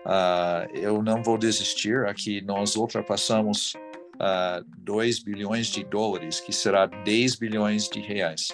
[0.06, 2.06] Uh, eu não vou desistir.
[2.06, 3.74] Aqui nós ultrapassamos
[4.16, 8.50] uh, 2 bilhões de dólares, que será 10 bilhões de reais.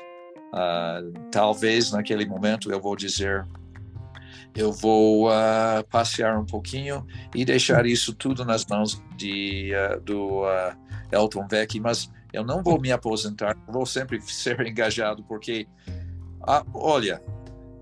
[0.53, 3.45] Uh, talvez naquele momento eu vou dizer
[4.55, 7.05] eu vou uh, passear um pouquinho
[7.35, 10.73] e deixar isso tudo nas mãos de, uh, do uh,
[11.11, 15.67] Elton Vecchi, mas eu não vou me aposentar, vou sempre ser engajado, porque,
[16.73, 17.21] olha,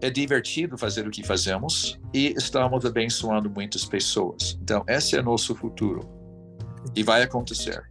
[0.04, 4.60] é divertido fazer o que fazemos e estamos abençoando muitas pessoas.
[4.62, 6.02] Então, esse é nosso futuro
[6.94, 7.82] e vai acontecer.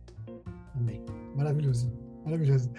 [0.74, 1.02] Amém.
[1.34, 1.90] Maravilhoso,
[2.22, 2.70] maravilhoso.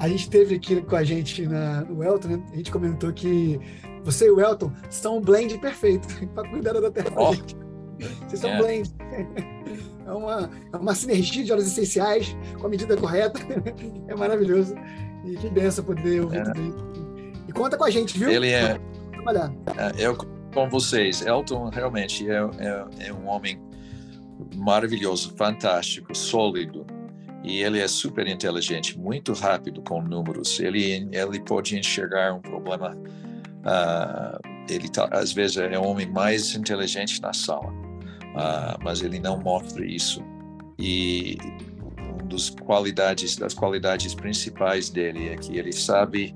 [0.00, 2.42] A gente teve aqui com a gente na, no Elton, né?
[2.52, 3.60] a gente comentou que
[4.02, 7.32] você e o Elton são um blend perfeito para cuidar da terra oh.
[8.26, 8.56] Vocês são é.
[8.56, 8.94] um blend.
[10.06, 13.40] É uma, é uma sinergia de óleos essenciais com a medida correta.
[14.06, 14.74] É maravilhoso.
[15.24, 16.42] E que benção poder ouvir é.
[16.42, 17.03] tudo isso.
[17.54, 18.30] Conta com a gente, viu?
[18.30, 18.78] Ele é.
[19.12, 19.52] Trabalhar.
[19.76, 20.16] É, eu
[20.52, 21.24] com vocês.
[21.24, 23.60] Elton realmente é, é, é um homem
[24.54, 26.86] maravilhoso, fantástico, sólido,
[27.42, 30.60] e ele é super inteligente, muito rápido com números.
[30.60, 32.96] Ele ele pode enxergar um problema
[33.64, 39.18] Uh, ele tá, às vezes é o homem mais inteligente na sala, uh, mas ele
[39.18, 40.22] não mostra isso.
[40.78, 41.38] E
[41.98, 46.34] um dos qualidades das qualidades principais dele é que ele sabe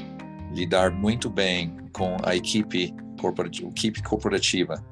[0.53, 4.85] lidar muito bem com a equipe corporativa, equipe corporativa.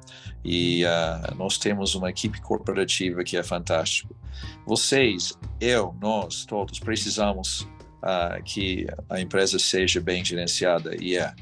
[0.43, 4.13] E uh, nós temos uma equipe corporativa que é fantástica.
[4.65, 7.67] Vocês, eu, nós todos precisamos
[8.45, 11.33] que a empresa seja bem gerenciada e é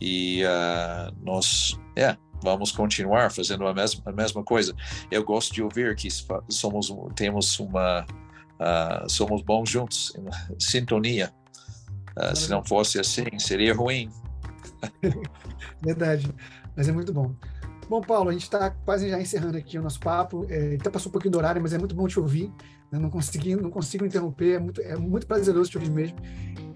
[0.00, 4.74] e uh, nós é, vamos continuar fazendo a mesma, a mesma coisa.
[5.10, 6.08] Eu gosto de ouvir que
[6.48, 10.12] somos temos uma uh, somos bons juntos,
[10.58, 11.32] sintonia.
[12.16, 14.10] Uh, se não fosse assim, seria ruim.
[15.82, 16.32] Verdade,
[16.76, 17.34] mas é muito bom.
[17.88, 20.46] Bom, Paulo, a gente está quase já encerrando aqui o nosso papo.
[20.48, 22.50] É, até passou um pouquinho do horário, mas é muito bom te ouvir.
[22.90, 24.54] Eu não consegui, não consigo interromper.
[24.54, 26.16] É muito, é muito prazeroso te ouvir mesmo.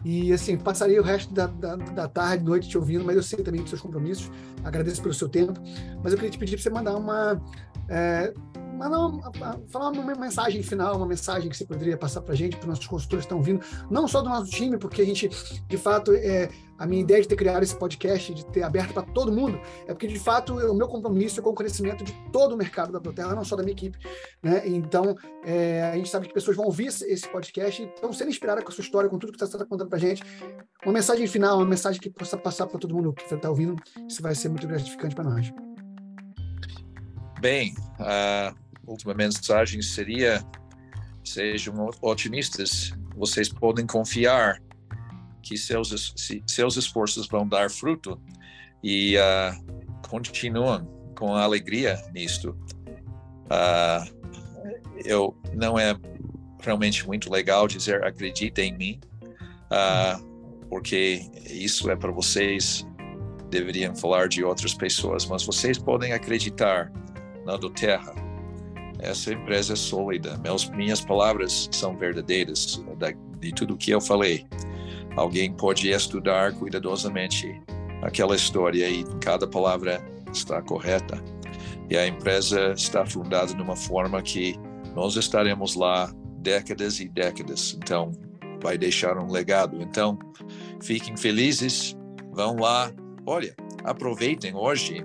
[0.05, 3.43] E assim, passaria o resto da, da, da tarde, noite te ouvindo, mas eu sei
[3.43, 4.31] também dos seus compromissos.
[4.62, 5.60] Agradeço pelo seu tempo.
[6.02, 7.40] Mas eu queria te pedir para você mandar uma.
[7.89, 8.32] É,
[8.79, 12.57] mandar uma, falar uma mensagem final, uma mensagem que você poderia passar para a gente,
[12.57, 15.29] para os nossos consultores que estão vindo, não só do nosso time, porque a gente,
[15.67, 16.49] de fato, é,
[16.79, 19.93] a minha ideia de ter criado esse podcast, de ter aberto para todo mundo, é
[19.93, 23.01] porque, de fato, o meu compromisso é com o crescimento de todo o mercado da
[23.01, 23.99] Proterra, não só da minha equipe.
[24.43, 24.63] Né?
[24.67, 28.63] Então, é, a gente sabe que pessoas vão ouvir esse podcast e vão ser inspiradas
[28.63, 30.23] com a sua história, com tudo que você está contando para a gente.
[30.85, 33.75] Uma mensagem final, uma mensagem que possa passar para todo mundo que está ouvindo,
[34.09, 35.53] isso vai ser muito gratificante para nós.
[37.41, 38.53] Bem, a
[38.90, 40.44] última mensagem seria:
[41.24, 44.60] sejam otimistas, vocês podem confiar
[45.43, 46.15] que seus,
[46.47, 48.20] seus esforços vão dar fruto
[48.82, 50.85] e uh, continuam
[51.16, 52.56] com alegria nisto.
[53.47, 54.19] Uh,
[55.05, 55.97] eu não é
[56.60, 59.01] realmente muito legal dizer acredita em mim,
[59.73, 62.86] uh, porque isso é para vocês
[63.48, 66.93] deveriam falar de outras pessoas, mas vocês podem acreditar
[67.44, 68.28] na do Terra.
[69.01, 70.39] Essa empresa é sólida.
[70.39, 74.47] Meus, minhas palavras são verdadeiras da, de tudo que eu falei
[75.19, 77.61] alguém pode estudar cuidadosamente
[78.03, 80.01] aquela história e cada palavra
[80.33, 81.23] está correta.
[81.91, 84.55] E a empresa está fundada de uma forma que
[84.95, 87.77] nós estaremos lá décadas e décadas.
[87.83, 88.12] Então,
[88.62, 89.81] vai deixar um legado.
[89.81, 90.19] Então,
[90.83, 91.97] fiquem felizes,
[92.33, 92.93] vão lá.
[93.27, 93.55] Olha,
[93.85, 95.05] aproveitem hoje.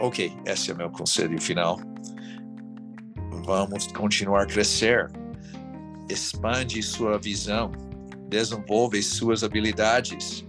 [0.00, 1.78] Ok, esse é meu conselho final.
[3.44, 5.10] Vamos continuar a crescer.
[6.08, 7.70] Expande sua visão
[8.30, 10.46] desenvolve suas habilidades,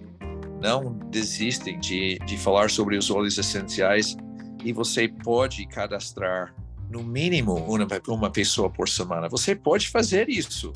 [0.61, 4.15] não desistem de, de falar sobre os óleos essenciais
[4.63, 6.53] e você pode cadastrar
[6.91, 9.27] no mínimo uma, uma pessoa por semana.
[9.27, 10.71] Você pode fazer isso,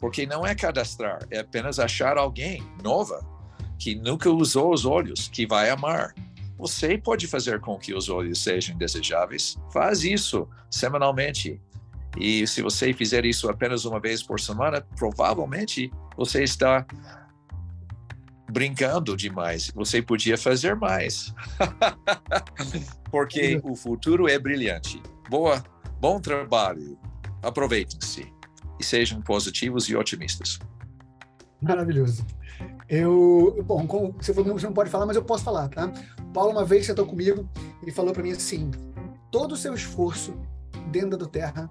[0.00, 3.20] porque não é cadastrar, é apenas achar alguém nova
[3.78, 6.14] que nunca usou os olhos, que vai amar.
[6.58, 9.56] Você pode fazer com que os olhos sejam desejáveis.
[9.72, 11.60] Faz isso semanalmente.
[12.18, 16.84] E se você fizer isso apenas uma vez por semana, provavelmente você está
[18.50, 19.70] brincando demais.
[19.74, 21.32] Você podia fazer mais.
[23.10, 25.00] Porque o futuro é brilhante.
[25.30, 25.62] Boa,
[26.00, 26.98] bom trabalho.
[27.42, 28.32] Aproveitem-se
[28.80, 30.58] e sejam positivos e otimistas.
[31.60, 32.26] Maravilhoso.
[32.88, 35.92] Eu, bom, como você não pode falar, mas eu posso falar, tá?
[36.32, 37.48] Paulo uma vez sentou comigo
[37.86, 38.70] e falou para mim assim:
[39.30, 40.34] todo o seu esforço
[40.90, 41.70] dentro da Terra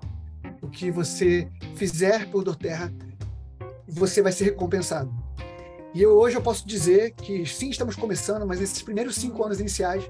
[0.62, 2.94] o que você fizer por Doterra,
[3.88, 5.12] você vai ser recompensado.
[5.94, 9.60] E eu, hoje eu posso dizer que sim, estamos começando, mas esses primeiros cinco anos
[9.60, 10.10] iniciais,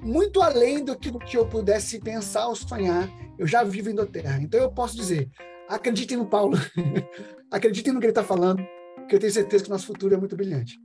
[0.00, 3.94] muito além do que, do que eu pudesse pensar ou sonhar, eu já vivo em
[3.94, 4.40] Doterra.
[4.40, 5.28] Então eu posso dizer,
[5.68, 6.56] acreditem no Paulo,
[7.50, 8.64] acreditem no que ele está falando,
[9.08, 10.78] que eu tenho certeza que o nosso futuro é muito brilhante.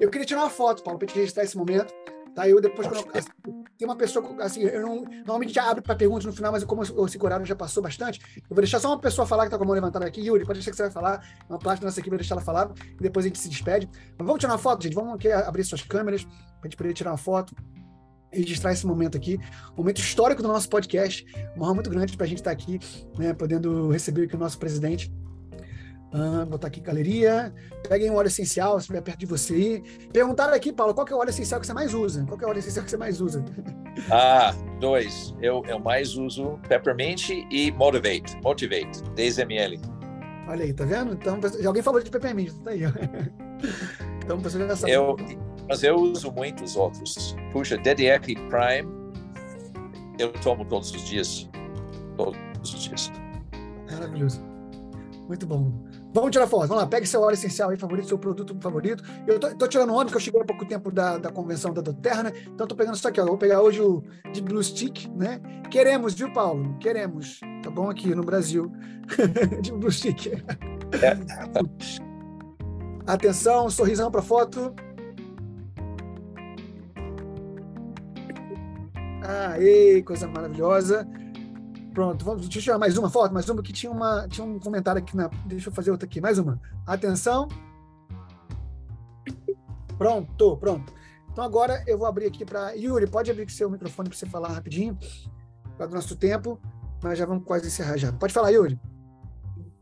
[0.00, 1.92] Eu queria tirar uma foto, Paulo, para te registrar esse momento.
[2.34, 2.48] Tá?
[2.48, 3.28] Eu depois, quando eu, assim,
[3.76, 6.82] tem uma pessoa, assim, eu não, normalmente já abro para perguntas no final, mas como
[6.82, 9.64] esse horário já passou bastante, eu vou deixar só uma pessoa falar que está com
[9.64, 10.20] a mão levantada aqui.
[10.20, 12.44] Yuri, pode deixar que você vai falar, uma parte da nossa equipe vai deixar ela
[12.44, 13.88] falar, e depois a gente se despede.
[14.16, 14.94] Mas vamos tirar uma foto, gente?
[14.94, 17.54] Vamos aqui abrir suas câmeras para a gente poder tirar uma foto
[18.30, 19.40] registrar esse momento aqui,
[19.72, 21.24] um momento histórico do nosso podcast,
[21.56, 22.78] uma honra muito grande para a gente estar tá aqui,
[23.18, 25.10] né, podendo receber aqui o nosso presidente,
[26.12, 27.52] ah, botar aqui galeria.
[27.88, 29.82] Peguem um óleo essencial, se estiver perto de você aí.
[30.12, 32.24] Perguntaram aqui, Paulo, qual é o óleo essencial que você mais usa?
[32.24, 33.44] Qual é o óleo essencial que você mais usa?
[34.10, 35.34] Ah, dois.
[35.42, 38.36] Eu, eu mais uso Peppermint e Motivate.
[38.42, 39.80] Motivate, 10 ml.
[40.48, 41.12] Olha aí, tá vendo?
[41.12, 42.82] Então, alguém falou de Peppermint, tá aí.
[42.86, 42.90] Ó.
[44.22, 44.92] Então, você já sabe.
[44.92, 45.16] Eu,
[45.66, 47.34] mas eu uso muitos outros.
[47.50, 48.86] Puxa, DDR Prime,
[50.18, 51.48] eu tomo todos os dias.
[52.14, 53.10] Todos os dias.
[53.90, 54.42] Maravilhoso.
[55.28, 55.72] Muito bom.
[56.18, 56.66] Vamos tirar foto.
[56.66, 59.04] Vamos lá, pegue seu óleo essencial aí favorito, seu produto favorito.
[59.24, 61.80] Eu tô, tô tirando onda porque eu cheguei há pouco tempo da, da convenção da
[61.80, 62.32] Doterra, né?
[62.52, 63.24] Então tô pegando isso aqui, ó.
[63.24, 65.40] vou pegar hoje o de Blue Stick, né?
[65.70, 66.76] Queremos, viu, Paulo?
[66.80, 67.38] Queremos.
[67.62, 68.72] Tá bom aqui no Brasil.
[69.62, 70.26] de Blue Stick.
[73.06, 74.74] Atenção, sorrisão para foto.
[79.22, 81.06] Aê, coisa maravilhosa.
[81.92, 84.58] Pronto, vamos, deixa eu tirar mais uma foto, mais uma que tinha, uma, tinha um
[84.58, 85.28] comentário aqui na.
[85.46, 86.60] Deixa eu fazer outra aqui, mais uma.
[86.86, 87.48] Atenção.
[89.96, 90.92] Pronto, pronto.
[91.32, 92.72] Então agora eu vou abrir aqui para.
[92.72, 94.96] Yuri, pode abrir seu microfone para você falar rapidinho,
[95.76, 96.60] para o nosso tempo,
[97.02, 98.12] mas já vamos quase encerrar já.
[98.12, 98.78] Pode falar, Yuri.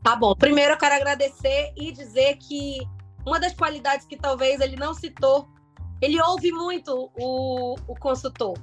[0.03, 0.33] Tá bom.
[0.35, 2.79] Primeiro eu quero agradecer e dizer que
[3.25, 5.47] uma das qualidades que talvez ele não citou,
[6.01, 8.57] ele ouve muito o, o consultor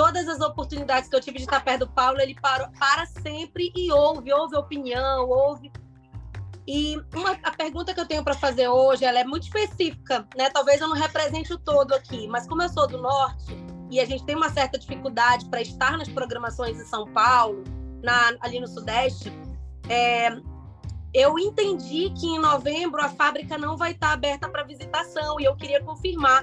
[0.00, 3.70] todas as oportunidades que eu tive de estar perto do Paulo, ele parou, para sempre
[3.76, 5.70] e ouve, ouve opinião, ouve.
[6.66, 10.48] E uma, a pergunta que eu tenho para fazer hoje, ela é muito específica, né?
[10.48, 13.54] Talvez eu não represente o todo aqui, mas como eu sou do norte
[13.90, 17.62] e a gente tem uma certa dificuldade para estar nas programações em São Paulo,
[18.02, 19.30] na, ali no sudeste,
[19.86, 20.30] é,
[21.12, 25.54] eu entendi que em novembro a fábrica não vai estar aberta para visitação e eu
[25.56, 26.42] queria confirmar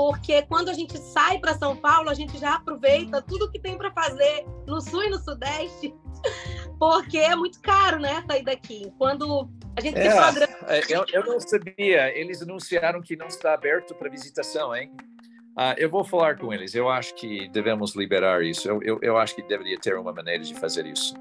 [0.00, 3.76] porque quando a gente sai para São Paulo, a gente já aproveita tudo que tem
[3.76, 5.94] para fazer no sul e no sudeste,
[6.80, 8.90] porque é muito caro, né, sair daqui.
[8.96, 10.56] Quando a gente é, tem programa...
[10.68, 14.90] É, eu, eu não sabia, eles anunciaram que não está aberto para visitação, hein?
[15.50, 16.74] Uh, eu vou falar com eles.
[16.74, 18.66] Eu acho que devemos liberar isso.
[18.66, 21.12] Eu, eu, eu, acho que deveria ter uma maneira de fazer isso.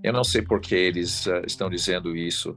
[0.00, 2.56] Eu não sei por que eles uh, estão dizendo isso.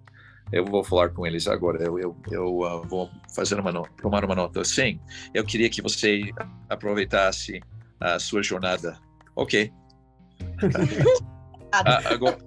[0.52, 1.84] Eu vou falar com eles agora.
[1.84, 4.64] Eu, eu, eu uh, vou fazer uma nota, tomar uma nota.
[4.64, 5.00] Sim,
[5.34, 6.22] eu queria que você
[6.70, 7.62] aproveitasse
[8.00, 8.98] a sua jornada.
[9.36, 9.72] Ok.
[11.74, 12.38] ah, agora,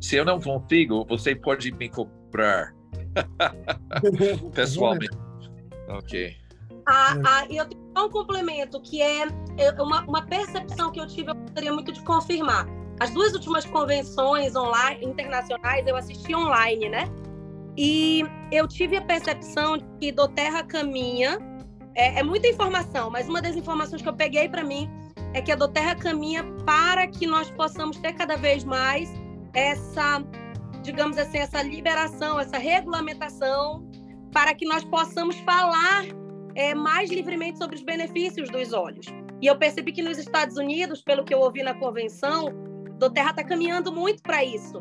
[0.00, 2.74] se eu não consigo, você pode me cobrar
[4.54, 5.16] pessoalmente.
[5.88, 6.36] Ok.
[6.86, 9.22] Ah, ah, eu tenho um complemento que é,
[9.58, 12.66] é uma, uma percepção que eu tive, eu gostaria muito de confirmar
[13.00, 17.04] as duas últimas convenções online, internacionais eu assisti online, né?
[17.76, 18.22] E
[18.52, 21.38] eu tive a percepção de que do Terra caminha.
[21.94, 24.88] É, é muita informação, mas uma das informações que eu peguei para mim
[25.32, 29.10] é que a do Terra caminha para que nós possamos ter cada vez mais
[29.54, 30.22] essa,
[30.82, 33.84] digamos assim, essa liberação, essa regulamentação,
[34.30, 36.04] para que nós possamos falar
[36.54, 39.06] é, mais livremente sobre os benefícios dos olhos.
[39.40, 42.69] E eu percebi que nos Estados Unidos, pelo que eu ouvi na convenção,
[43.00, 44.80] do Terra está caminhando muito para isso.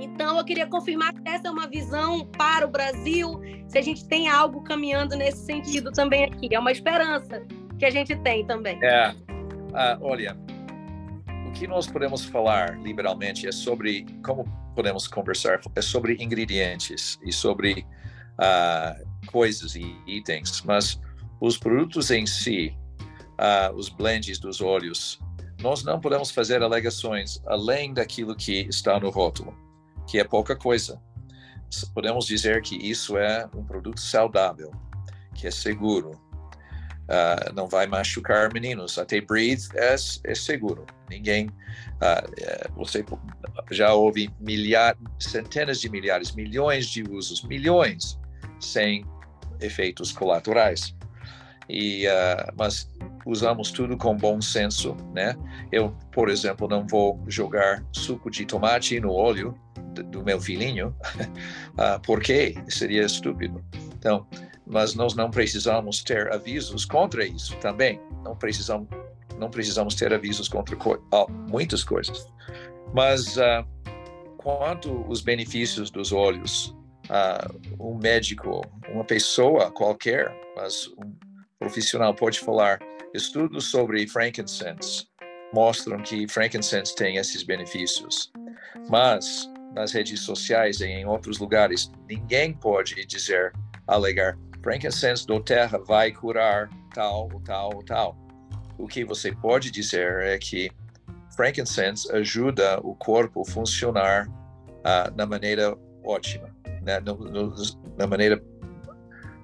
[0.00, 4.06] Então, eu queria confirmar que essa é uma visão para o Brasil, se a gente
[4.06, 6.54] tem algo caminhando nesse sentido também aqui.
[6.54, 7.42] É uma esperança
[7.78, 8.78] que a gente tem também.
[8.82, 9.10] É.
[9.10, 10.36] Uh, olha,
[11.48, 14.44] o que nós podemos falar liberalmente é sobre como
[14.74, 17.86] podemos conversar, é sobre ingredientes e sobre
[18.38, 21.00] uh, coisas e itens, mas
[21.40, 22.74] os produtos em si,
[23.32, 25.18] uh, os blends dos óleos,
[25.62, 29.56] nós não podemos fazer alegações além daquilo que está no rótulo,
[30.06, 31.00] que é pouca coisa.
[31.94, 34.70] Podemos dizer que isso é um produto saudável,
[35.34, 36.10] que é seguro,
[37.02, 38.98] uh, não vai machucar meninos.
[38.98, 40.84] Até Breathe é, é seguro.
[41.08, 43.04] Ninguém, uh, você
[43.70, 48.18] já ouve milhares, centenas de milhares, milhões de usos, milhões
[48.60, 49.04] sem
[49.60, 50.94] efeitos colaterais.
[51.68, 52.90] E, uh, mas
[53.26, 55.36] usamos tudo com bom senso, né?
[55.70, 59.54] Eu, por exemplo, não vou jogar suco de tomate no óleo
[60.10, 60.94] do meu filhinho,
[61.74, 63.64] uh, porque seria estúpido.
[63.94, 64.26] Então,
[64.66, 68.00] mas nós não precisamos ter avisos contra isso também.
[68.24, 68.88] Não precisamos,
[69.38, 72.26] não precisamos ter avisos contra co oh, muitas coisas.
[72.94, 73.66] Mas uh,
[74.38, 76.74] quanto os benefícios dos olhos,
[77.08, 81.14] uh, um médico, uma pessoa qualquer, mas um
[81.58, 82.78] profissional pode falar,
[83.14, 85.06] estudos sobre frankincense
[85.52, 88.32] mostram que frankincense tem esses benefícios.
[88.88, 93.52] Mas nas redes sociais e em outros lugares, ninguém pode dizer,
[93.86, 98.16] alegar, frankincense do terra vai curar tal, tal, tal.
[98.78, 100.70] O que você pode dizer é que
[101.36, 107.00] frankincense ajuda o corpo a funcionar uh, na maneira ótima, né?
[107.00, 107.54] no, no,
[107.96, 108.42] na maneira,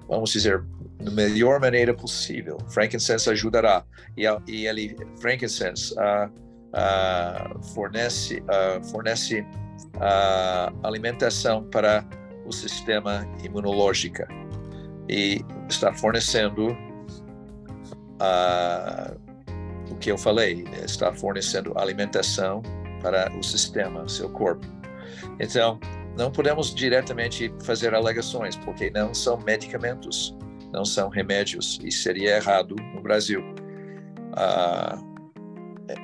[0.07, 0.63] vamos dizer,
[0.99, 2.57] da melhor maneira possível.
[2.69, 3.83] Frankincense ajudará
[4.17, 6.29] e, e ele frankincense uh,
[6.75, 8.43] uh, fornece
[8.91, 9.45] fornece
[10.83, 12.05] alimentação para
[12.45, 14.23] o sistema imunológico
[15.07, 16.77] e está fornecendo
[19.89, 22.61] o que eu falei, está fornecendo alimentação
[23.01, 24.65] para o sistema, seu corpo.
[25.39, 25.79] Então,
[26.17, 30.35] não podemos diretamente fazer alegações, porque não são medicamentos,
[30.71, 33.43] não são remédios, e seria errado no Brasil.
[34.33, 34.97] Ah,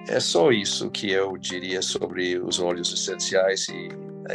[0.08, 3.90] é só isso que eu diria sobre os óleos essenciais, e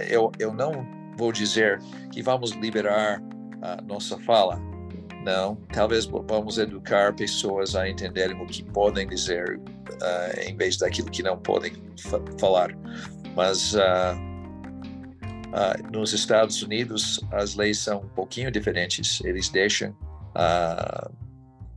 [0.09, 0.87] eu, eu não
[1.17, 1.81] vou dizer
[2.13, 3.23] que vamos liberar
[3.63, 4.61] a nossa fala,
[5.25, 11.11] não, talvez vamos educar pessoas a entenderem o que podem dizer uh, em vez daquilo
[11.11, 12.71] que não podem fa falar.
[13.37, 13.79] Mas uh,
[15.49, 19.21] uh, nos Estados Unidos as leis são um pouquinho diferentes.
[19.23, 19.95] Eles deixam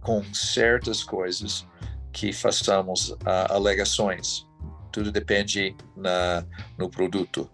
[0.02, 1.68] com certas coisas
[2.12, 3.16] que façamos
[3.50, 4.48] alegações.
[4.92, 6.46] Tudo depende na,
[6.78, 7.50] no produto.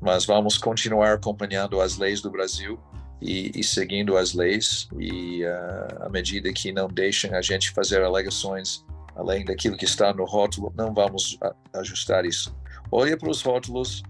[0.00, 2.80] Mas vamos continuar acompanhando as leis do Brasil
[3.20, 8.84] e, e seguindo as leis e à medida que não deixem a gente fazer alegações
[9.14, 11.38] além daquilo que está no rótulo, não vamos
[11.74, 12.56] ajustar isso.
[12.90, 14.02] Olha para os rótulos.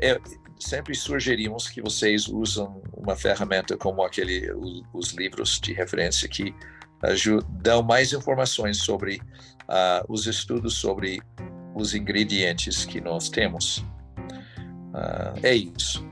[0.00, 0.18] É,
[0.62, 4.50] sempre sugerimos que vocês usam uma ferramenta como aquele
[4.92, 6.54] os livros de referência que
[7.60, 9.20] dão mais informações sobre
[9.62, 11.20] uh, os estudos sobre
[11.74, 13.78] os ingredientes que nós temos.
[14.94, 16.06] Uh, é isso.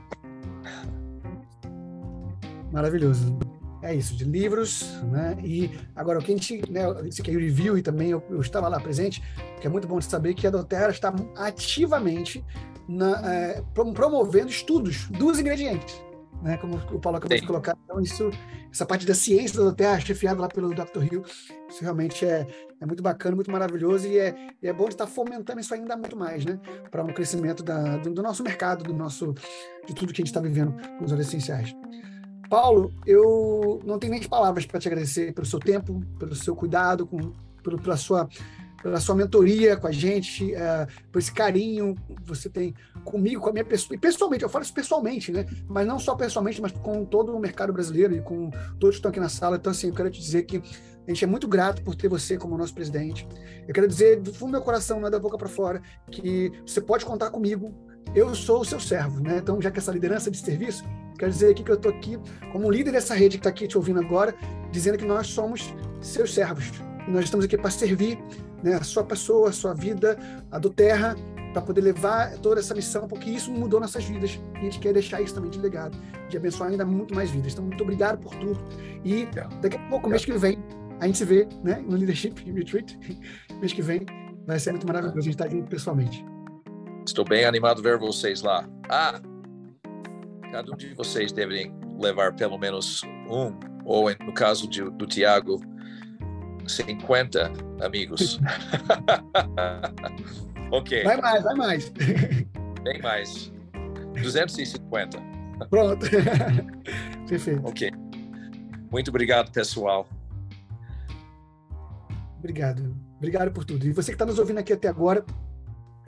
[2.71, 3.37] Maravilhoso.
[3.81, 5.35] É isso, de livros, né?
[5.43, 8.23] E agora, o que a gente, né, esse aqui é o review e também eu,
[8.29, 9.23] eu, estava lá presente,
[9.59, 12.45] que é muito bom de saber que a Doterra está ativamente
[12.87, 15.99] na, é, promovendo estudos dos ingredientes,
[16.43, 16.57] né?
[16.57, 17.41] Como o Paulo acabou Sim.
[17.41, 17.75] de colocar.
[17.85, 18.29] Então, isso,
[18.71, 21.03] essa parte da ciência da Doterra, chefiada lá pelo Dr.
[21.11, 21.23] Hill,
[21.67, 22.45] isso realmente é,
[22.79, 25.97] é muito bacana, muito maravilhoso e é, e é bom de estar fomentando isso ainda
[25.97, 26.59] muito mais, né?
[26.91, 29.33] Para um crescimento da, do, do, nosso mercado, do nosso,
[29.87, 31.75] de tudo que a gente está vivendo com os óleos essenciais.
[32.51, 37.07] Paulo, eu não tenho nem palavras para te agradecer pelo seu tempo, pelo seu cuidado,
[37.07, 37.31] com,
[37.63, 38.27] pelo, pela, sua,
[38.83, 42.75] pela sua mentoria com a gente, é, por esse carinho que você tem
[43.05, 43.95] comigo, com a minha pessoa.
[43.95, 45.45] E pessoalmente, eu falo isso pessoalmente, né?
[45.65, 49.11] Mas não só pessoalmente, mas com todo o mercado brasileiro e com todos que estão
[49.11, 49.55] aqui na sala.
[49.55, 52.37] Então, assim, eu quero te dizer que a gente é muito grato por ter você
[52.37, 53.25] como nosso presidente.
[53.65, 56.51] Eu quero dizer do fundo do meu coração, não é da boca para fora, que
[56.65, 57.73] você pode contar comigo.
[58.13, 59.37] Eu sou o seu servo, né?
[59.37, 60.83] Então, já que essa liderança de serviço,
[61.21, 62.17] Quero dizer aqui que eu estou aqui
[62.51, 64.33] como líder dessa rede que está aqui te ouvindo agora,
[64.71, 65.71] dizendo que nós somos
[66.01, 66.71] seus servos.
[67.07, 68.17] E nós estamos aqui para servir
[68.63, 70.17] né, a sua pessoa, a sua vida,
[70.49, 71.15] a do Terra,
[71.53, 74.39] para poder levar toda essa missão, porque isso mudou nossas vidas.
[74.55, 75.95] E a gente quer deixar isso também de legado,
[76.27, 77.53] de abençoar ainda muito mais vidas.
[77.53, 78.59] Então, muito obrigado por tudo.
[79.05, 79.27] E
[79.61, 80.57] daqui a pouco, mês que vem,
[80.99, 82.97] a gente se vê né, no Leadership Retreat.
[83.59, 84.07] mês que vem
[84.47, 86.25] vai ser muito maravilhoso a gente estar tá aqui pessoalmente.
[87.05, 88.67] Estou bem animado ver vocês lá.
[88.89, 89.21] Ah,
[90.51, 95.61] Cada um de vocês deveria levar pelo menos um, ou no caso de, do Tiago,
[96.67, 97.51] 50
[97.81, 98.39] amigos.
[100.71, 101.03] ok.
[101.03, 101.89] Vai mais, vai mais.
[102.83, 103.51] Bem mais.
[104.21, 105.17] 250.
[105.69, 106.05] Pronto.
[107.27, 107.67] Perfeito.
[107.67, 107.91] Ok.
[108.91, 110.07] Muito obrigado, pessoal.
[112.39, 112.95] Obrigado.
[113.17, 113.85] Obrigado por tudo.
[113.85, 115.23] E você que está nos ouvindo aqui até agora,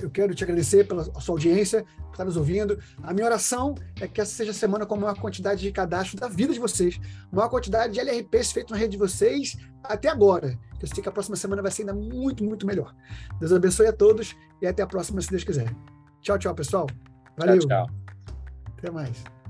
[0.04, 2.78] eu quero te agradecer pela sua audiência, por estar nos ouvindo.
[3.02, 6.20] A minha oração é que essa seja a semana com a maior quantidade de cadastro
[6.20, 7.00] da vida de vocês,
[7.32, 10.58] maior quantidade de LRPs feitos na rede de vocês até agora.
[10.82, 12.94] Eu sei que a próxima semana vai ser ainda muito, muito melhor.
[13.40, 15.74] Deus abençoe a todos e até a próxima, se Deus quiser.
[16.22, 16.88] Tchau, tchau, pessoal.
[17.38, 17.60] Valeu.
[17.60, 17.88] Tchau, tchau.
[18.78, 19.43] Até mais.